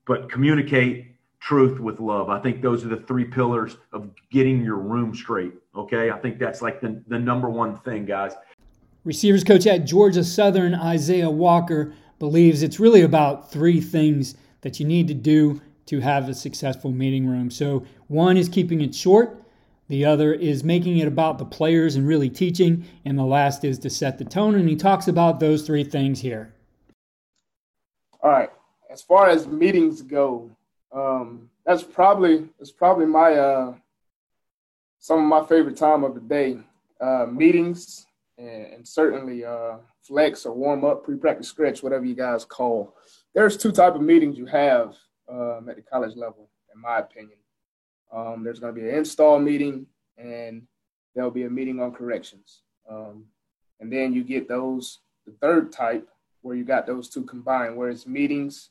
but 0.07 0.31
communicate 0.31 1.17
truth 1.41 1.81
with 1.81 1.99
love. 1.99 2.29
I 2.29 2.39
think 2.39 2.63
those 2.63 2.85
are 2.85 2.89
the 2.89 2.99
three 3.09 3.25
pillars 3.25 3.79
of 3.93 4.11
getting 4.31 4.63
your 4.63 4.77
room 4.77 5.13
straight. 5.13 5.55
Okay. 5.75 6.13
I 6.13 6.19
think 6.19 6.39
that's 6.39 6.63
like 6.63 6.81
the, 6.81 7.03
the 7.09 7.19
number 7.19 7.51
one 7.51 7.77
thing, 7.81 8.07
guys. 8.07 8.35
Receivers 9.03 9.43
coach 9.43 9.67
at 9.67 9.85
Georgia 9.85 10.23
Southern, 10.23 10.77
Isaiah 10.77 11.31
Walker, 11.31 11.95
believes 12.21 12.63
it's 12.63 12.79
really 12.79 13.03
about 13.03 13.51
three 13.51 13.81
things 13.81 14.37
that 14.61 14.79
you 14.79 14.87
need 14.87 15.09
to 15.09 15.15
do 15.15 15.61
to 15.87 15.99
have 15.99 16.29
a 16.29 16.35
successful 16.35 16.93
meeting 16.93 17.27
room. 17.27 17.51
So, 17.51 17.85
one 18.07 18.37
is 18.37 18.49
keeping 18.49 18.81
it 18.81 18.95
short, 18.95 19.42
the 19.89 20.05
other 20.05 20.33
is 20.33 20.65
making 20.65 20.99
it 20.99 21.09
about 21.09 21.39
the 21.39 21.45
players 21.45 21.97
and 21.97 22.07
really 22.07 22.31
teaching, 22.31 22.85
and 23.05 23.19
the 23.19 23.25
last 23.25 23.65
is 23.65 23.79
to 23.81 23.91
set 23.91 24.19
the 24.19 24.25
tone. 24.25 24.55
And 24.55 24.69
he 24.69 24.77
talks 24.77 25.09
about 25.09 25.41
those 25.41 25.63
three 25.63 25.85
things 25.85 26.21
here. 26.21 26.55
All 28.23 28.31
right. 28.31 28.51
As 28.91 29.03
far 29.03 29.29
as 29.29 29.47
meetings 29.47 30.03
go, 30.03 30.51
um, 30.93 31.51
that's 31.65 31.83
probably 31.83 32.49
that's 32.59 32.73
probably 32.73 33.07
my 33.07 33.35
uh, 33.35 33.75
some 34.99 35.19
of 35.19 35.25
my 35.25 35.47
favorite 35.47 35.77
time 35.77 36.05
of 36.05 36.15
the 36.15 36.21
day. 36.21 36.59
Uh, 37.01 37.27
meetings 37.27 38.07
and, 38.39 38.67
and 38.67 38.87
certainly 38.87 39.45
uh, 39.45 39.75
flex 40.03 40.47
or 40.47 40.55
warm 40.55 40.85
up, 40.85 41.03
pre-practice 41.03 41.49
stretch, 41.49 41.83
whatever 41.83 42.05
you 42.05 42.15
guys 42.15 42.45
call 42.45 42.95
there's 43.35 43.57
two 43.57 43.73
type 43.73 43.95
of 43.95 44.03
meetings 44.03 44.37
you 44.37 44.47
have 44.47 44.95
um, 45.29 45.69
at 45.69 45.77
the 45.77 45.83
college 45.83 46.17
level, 46.17 46.49
in 46.75 46.81
my 46.81 46.99
opinion. 46.99 47.39
Um, 48.15 48.45
there's 48.45 48.59
going 48.59 48.75
to 48.75 48.81
be 48.81 48.89
an 48.89 48.95
install 48.95 49.39
meeting, 49.39 49.87
and 50.19 50.63
there'll 51.15 51.31
be 51.31 51.45
a 51.45 51.51
meeting 51.51 51.81
on 51.81 51.93
corrections. 51.93 52.63
Um, 52.89 53.25
and 53.81 53.93
then 53.93 54.13
you 54.13 54.23
get 54.23 54.49
those 54.49 55.01
the 55.27 55.33
third 55.41 55.73
type 55.73 56.09
where 56.43 56.57
you 56.57 56.65
got 56.65 56.87
those 56.87 57.09
two 57.09 57.25
combined, 57.25 57.77
where 57.77 57.89
it's 57.89 58.07
meetings 58.07 58.71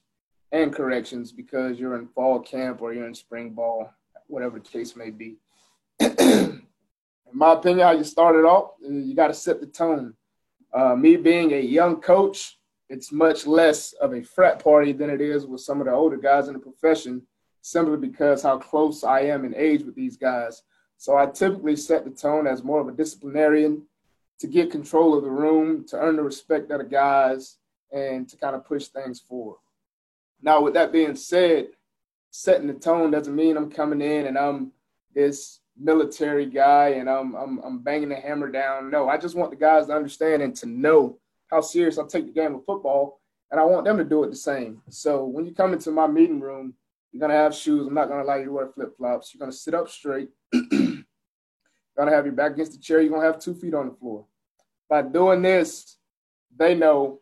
and 0.52 0.74
corrections 0.74 1.32
because 1.32 1.80
you're 1.80 1.98
in 1.98 2.08
fall 2.08 2.40
camp 2.40 2.82
or 2.82 2.94
you're 2.94 3.08
in 3.08 3.16
spring 3.16 3.52
ball, 3.52 3.90
whatever 4.28 4.60
the 4.60 4.70
case 4.70 4.96
may 4.96 5.10
be. 5.10 5.38
in 6.00 6.62
my 7.32 7.54
opinion, 7.54 7.88
how 7.88 7.94
you 7.94 8.04
start 8.04 8.36
it 8.36 8.46
off, 8.46 8.72
you 8.82 9.16
got 9.16 9.28
to 9.28 9.34
set 9.34 9.60
the 9.60 9.68
tone. 9.68 10.14
Uh, 10.74 10.96
me 10.96 11.16
being 11.16 11.54
a 11.54 11.60
young 11.60 12.02
coach, 12.02 12.58
it's 12.90 13.12
much 13.12 13.48
less 13.48 13.94
of 13.94 14.14
a 14.14 14.22
frat 14.22 14.62
party 14.62 14.92
than 14.92 15.10
it 15.10 15.22
is 15.22 15.46
with 15.46 15.62
some 15.62 15.80
of 15.80 15.88
the 15.88 15.94
older 15.94 16.18
guys 16.18 16.48
in 16.48 16.54
the 16.54 16.60
profession, 16.60 17.22
simply 17.62 17.98
because 17.98 18.44
how 18.44 18.58
close 18.58 19.04
I 19.04 19.22
am 19.22 19.46
in 19.46 19.56
age 19.56 19.84
with 19.84 19.96
these 19.96 20.18
guys. 20.18 20.64
So 20.98 21.18
I 21.18 21.26
typically 21.26 21.76
set 21.76 22.06
the 22.06 22.12
tone 22.12 22.48
as 22.48 22.64
more 22.64 22.82
of 22.82 22.88
a 22.88 22.92
disciplinarian 22.92 23.84
to 24.40 24.48
get 24.48 24.72
control 24.72 25.16
of 25.16 25.24
the 25.24 25.30
room, 25.30 25.86
to 25.88 25.98
earn 25.98 26.16
the 26.16 26.24
respect 26.24 26.72
of 26.72 26.80
the 26.80 26.86
guys, 26.86 27.58
and 27.92 28.28
to 28.30 28.38
kind 28.38 28.56
of 28.56 28.66
push 28.66 28.88
things 28.88 29.20
forward. 29.20 29.58
Now, 30.42 30.62
with 30.62 30.74
that 30.74 30.92
being 30.92 31.16
said, 31.16 31.68
setting 32.32 32.68
the 32.68 32.74
tone 32.74 33.12
doesn't 33.12 33.36
mean 33.36 33.58
I'm 33.58 33.70
coming 33.70 34.02
in 34.02 34.28
and 34.28 34.38
I'm 34.38 34.72
this 35.14 35.60
military 35.78 36.46
guy 36.46 36.90
and 36.90 37.10
I'm, 37.10 37.36
I'm, 37.36 37.60
I'm 37.60 37.80
banging 37.80 38.10
the 38.10 38.16
hammer 38.16 38.50
down. 38.50 38.90
No, 38.90 39.10
I 39.10 39.18
just 39.18 39.36
want 39.36 39.52
the 39.52 39.58
guys 39.58 39.88
to 39.88 39.94
understand 39.94 40.42
and 40.42 40.56
to 40.58 40.66
know 40.66 41.20
how 41.52 41.62
serious 41.62 42.00
I 42.00 42.08
take 42.08 42.26
the 42.26 42.32
game 42.32 42.56
of 42.56 42.66
football, 42.66 43.20
and 43.52 43.60
I 43.60 43.66
want 43.66 43.84
them 43.84 43.98
to 43.98 44.06
do 44.06 44.24
it 44.24 44.30
the 44.30 44.38
same. 44.38 44.82
So 44.90 45.26
when 45.26 45.46
you 45.46 45.54
come 45.54 45.74
into 45.74 45.92
my 45.92 46.08
meeting 46.08 46.40
room, 46.40 46.74
you're 47.12 47.22
gonna 47.22 47.34
have 47.34 47.54
shoes. 47.54 47.88
I'm 47.88 47.94
not 47.94 48.08
gonna 48.08 48.24
allow 48.24 48.36
you 48.36 48.46
to 48.46 48.52
wear 48.52 48.68
flip 48.68 48.96
flops. 48.98 49.34
You're 49.34 49.40
gonna 49.40 49.52
sit 49.52 49.74
up 49.74 49.90
straight. 49.90 50.30
you're 50.54 51.04
gonna 51.98 52.12
have 52.12 52.26
your 52.26 52.34
back 52.34 52.54
against 52.54 52.74
the 52.74 52.80
chair. 52.80 53.02
You're 53.02 53.12
gonna 53.12 53.26
have 53.26 53.40
two 53.40 53.54
feet 53.54 53.74
on 53.74 53.90
the 53.90 53.96
floor. 53.96 54.26
By 54.90 55.02
doing 55.02 55.42
this, 55.42 55.98
they 56.58 56.76
know 56.76 57.20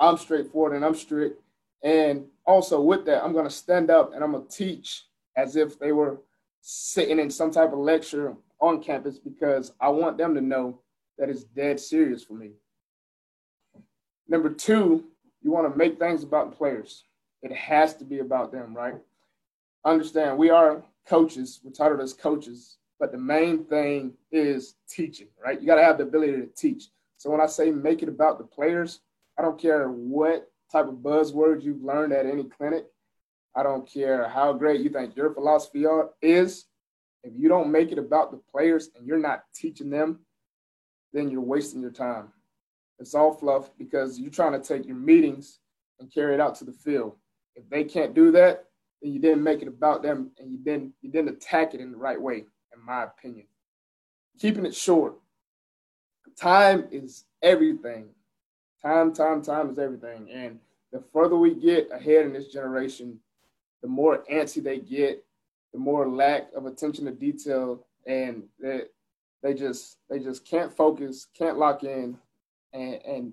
I'm 0.00 0.16
straightforward 0.16 0.74
and 0.74 0.84
I'm 0.84 0.94
strict. 0.94 1.40
And 1.82 2.24
also 2.46 2.80
with 2.80 3.04
that, 3.06 3.22
I'm 3.22 3.32
gonna 3.32 3.50
stand 3.50 3.90
up 3.90 4.14
and 4.14 4.24
I'm 4.24 4.32
gonna 4.32 4.44
teach 4.48 5.04
as 5.36 5.56
if 5.56 5.78
they 5.78 5.92
were 5.92 6.20
sitting 6.60 7.18
in 7.18 7.30
some 7.30 7.50
type 7.50 7.72
of 7.72 7.78
lecture 7.78 8.34
on 8.60 8.82
campus 8.82 9.18
because 9.18 9.72
I 9.80 9.88
want 9.88 10.18
them 10.18 10.34
to 10.34 10.40
know 10.40 10.80
that 11.18 11.28
it's 11.28 11.44
dead 11.44 11.78
serious 11.78 12.24
for 12.24 12.34
me. 12.34 12.52
Number 14.28 14.50
two, 14.50 15.04
you 15.42 15.50
want 15.50 15.70
to 15.70 15.78
make 15.78 15.98
things 15.98 16.22
about 16.22 16.56
players. 16.56 17.04
It 17.42 17.52
has 17.52 17.94
to 17.96 18.04
be 18.04 18.18
about 18.18 18.52
them, 18.52 18.74
right? 18.74 18.96
Understand, 19.88 20.36
we 20.36 20.50
are 20.50 20.84
coaches, 21.06 21.60
we're 21.64 21.70
titled 21.70 22.02
as 22.02 22.12
coaches, 22.12 22.76
but 23.00 23.10
the 23.10 23.16
main 23.16 23.64
thing 23.64 24.12
is 24.30 24.74
teaching, 24.86 25.28
right? 25.42 25.58
You 25.58 25.66
got 25.66 25.76
to 25.76 25.82
have 25.82 25.96
the 25.96 26.04
ability 26.04 26.32
to 26.32 26.46
teach. 26.54 26.88
So 27.16 27.30
when 27.30 27.40
I 27.40 27.46
say 27.46 27.70
make 27.70 28.02
it 28.02 28.08
about 28.10 28.36
the 28.36 28.44
players, 28.44 29.00
I 29.38 29.42
don't 29.42 29.58
care 29.58 29.88
what 29.88 30.50
type 30.70 30.88
of 30.88 30.96
buzzwords 30.96 31.62
you've 31.62 31.82
learned 31.82 32.12
at 32.12 32.26
any 32.26 32.44
clinic. 32.44 32.84
I 33.56 33.62
don't 33.62 33.90
care 33.90 34.28
how 34.28 34.52
great 34.52 34.82
you 34.82 34.90
think 34.90 35.16
your 35.16 35.32
philosophy 35.32 35.86
is. 36.20 36.66
If 37.24 37.32
you 37.34 37.48
don't 37.48 37.72
make 37.72 37.90
it 37.90 37.98
about 37.98 38.30
the 38.30 38.42
players 38.52 38.90
and 38.94 39.06
you're 39.06 39.16
not 39.16 39.44
teaching 39.54 39.88
them, 39.88 40.18
then 41.14 41.30
you're 41.30 41.40
wasting 41.40 41.80
your 41.80 41.92
time. 41.92 42.28
It's 42.98 43.14
all 43.14 43.32
fluff 43.32 43.70
because 43.78 44.20
you're 44.20 44.30
trying 44.30 44.52
to 44.52 44.60
take 44.60 44.86
your 44.86 44.96
meetings 44.96 45.60
and 45.98 46.12
carry 46.12 46.34
it 46.34 46.40
out 46.40 46.56
to 46.56 46.64
the 46.64 46.72
field. 46.72 47.16
If 47.56 47.70
they 47.70 47.84
can't 47.84 48.12
do 48.12 48.30
that, 48.32 48.66
then 49.00 49.12
you 49.12 49.20
didn't 49.20 49.42
make 49.42 49.62
it 49.62 49.68
about 49.68 50.02
them 50.02 50.30
and 50.38 50.50
you 50.50 50.58
didn't 50.58 50.92
you 51.02 51.10
didn't 51.10 51.30
attack 51.30 51.74
it 51.74 51.80
in 51.80 51.92
the 51.92 51.98
right 51.98 52.20
way, 52.20 52.44
in 52.74 52.84
my 52.84 53.04
opinion. 53.04 53.46
Keeping 54.38 54.66
it 54.66 54.74
short. 54.74 55.14
Time 56.40 56.86
is 56.90 57.24
everything. 57.42 58.08
Time, 58.82 59.12
time, 59.12 59.42
time 59.42 59.70
is 59.70 59.78
everything. 59.78 60.28
And 60.30 60.58
the 60.92 61.02
further 61.12 61.36
we 61.36 61.54
get 61.54 61.90
ahead 61.92 62.26
in 62.26 62.32
this 62.32 62.48
generation, 62.48 63.18
the 63.82 63.88
more 63.88 64.24
antsy 64.32 64.62
they 64.62 64.78
get, 64.78 65.24
the 65.72 65.78
more 65.78 66.08
lack 66.08 66.48
of 66.56 66.66
attention 66.66 67.04
to 67.06 67.10
detail, 67.10 67.84
and 68.06 68.44
they, 68.60 68.82
they 69.42 69.54
just 69.54 69.98
they 70.08 70.18
just 70.18 70.44
can't 70.44 70.74
focus, 70.74 71.26
can't 71.36 71.58
lock 71.58 71.82
in, 71.84 72.16
and, 72.72 72.94
and 73.06 73.32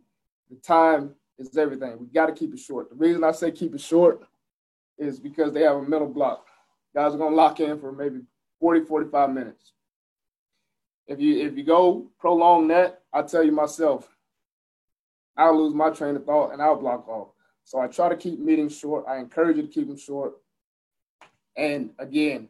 the 0.50 0.56
time 0.58 1.12
is 1.38 1.58
everything. 1.58 1.98
We 2.00 2.08
got 2.08 2.28
to 2.28 2.34
keep 2.34 2.54
it 2.54 2.60
short. 2.60 2.90
The 2.90 2.96
reason 2.96 3.24
I 3.24 3.32
say 3.32 3.52
keep 3.52 3.74
it 3.74 3.82
short 3.82 4.24
is 4.98 5.20
because 5.20 5.54
they 5.54 5.62
have 5.62 5.78
a 5.78 5.82
mental 5.82 6.08
block. 6.08 6.46
Guys 6.94 7.14
are 7.14 7.18
gonna 7.18 7.36
lock 7.36 7.60
in 7.60 7.80
for 7.80 7.92
maybe 7.92 8.22
40, 8.60 8.86
45 8.86 9.30
minutes. 9.32 9.74
If 11.08 11.20
you 11.20 11.46
if 11.46 11.58
you 11.58 11.64
go 11.64 12.08
prolong 12.20 12.68
that, 12.70 13.02
I 13.14 13.22
tell 13.22 13.44
you 13.44 13.52
myself, 13.52 14.08
I'll 15.38 15.58
lose 15.58 15.74
my 15.74 15.90
train 15.90 16.16
of 16.16 16.26
thought 16.26 16.52
and 16.52 16.62
I'll 16.62 16.80
block 16.80 17.08
off. 17.08 17.30
So 17.64 17.80
I 17.80 17.88
try 17.88 18.10
to 18.10 18.16
keep 18.16 18.40
meetings 18.40 18.78
short. 18.78 19.06
I 19.08 19.18
encourage 19.18 19.58
you 19.58 19.64
to 19.64 19.68
keep 19.68 19.88
them 19.88 19.98
short. 19.98 20.34
And 21.58 21.92
again, 22.00 22.50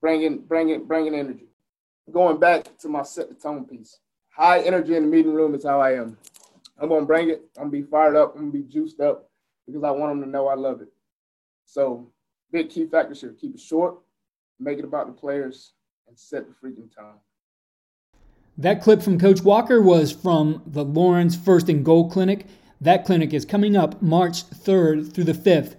bringing 0.00 0.38
bringing 0.38 0.84
bringing 0.84 1.14
energy. 1.14 1.48
Going 2.10 2.38
back 2.38 2.76
to 2.78 2.88
my 2.88 3.02
set 3.02 3.28
the 3.28 3.34
tone 3.34 3.64
piece 3.64 3.98
high 4.32 4.60
energy 4.60 4.96
in 4.96 5.04
the 5.04 5.08
meeting 5.08 5.34
room 5.34 5.54
is 5.54 5.64
how 5.64 5.80
I 5.80 5.92
am. 5.92 6.16
I'm 6.80 6.88
gonna 6.88 7.06
bring 7.06 7.30
it. 7.30 7.42
I'm 7.56 7.64
gonna 7.64 7.70
be 7.70 7.82
fired 7.82 8.16
up. 8.16 8.34
I'm 8.34 8.50
gonna 8.50 8.64
be 8.64 8.72
juiced 8.72 9.00
up 9.00 9.30
because 9.66 9.84
I 9.84 9.90
want 9.90 10.12
them 10.12 10.22
to 10.22 10.28
know 10.28 10.48
I 10.48 10.54
love 10.54 10.80
it. 10.80 10.88
So 11.72 12.06
big 12.50 12.68
key 12.68 12.84
factors 12.84 13.22
here: 13.22 13.34
keep 13.40 13.54
it 13.54 13.60
short, 13.60 13.94
make 14.60 14.78
it 14.78 14.84
about 14.84 15.06
the 15.06 15.12
players, 15.14 15.72
and 16.06 16.18
set 16.18 16.44
the 16.46 16.52
freaking 16.52 16.94
time. 16.94 17.14
That 18.58 18.82
clip 18.82 19.00
from 19.00 19.18
Coach 19.18 19.40
Walker 19.40 19.80
was 19.80 20.12
from 20.12 20.60
the 20.66 20.84
Lauren's 20.84 21.34
First 21.34 21.70
and 21.70 21.82
Goal 21.82 22.10
Clinic. 22.10 22.44
That 22.78 23.06
clinic 23.06 23.32
is 23.32 23.46
coming 23.46 23.74
up 23.74 24.02
March 24.02 24.44
3rd 24.50 25.14
through 25.14 25.24
the 25.24 25.32
5th 25.32 25.76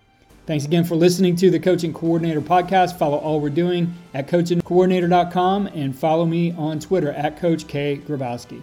Thanks 0.47 0.65
again 0.65 0.85
for 0.85 0.95
listening 0.97 1.37
to 1.37 1.51
the 1.51 1.61
Coaching 1.61 1.93
Coordinator 1.93 2.41
podcast. 2.41 2.99
Follow 2.99 3.19
all 3.19 3.39
we're 3.41 3.51
doing 3.51 3.95
at 4.15 4.27
coachingcoordinator.com 4.27 5.69
and 5.69 5.97
follow 5.97 6.27
me 6.27 6.51
on 6.53 6.81
Twitter 6.81 7.13
at 7.13 7.39
Coach 7.39 7.69
K. 7.69 8.01
Grabowski. 8.05 8.61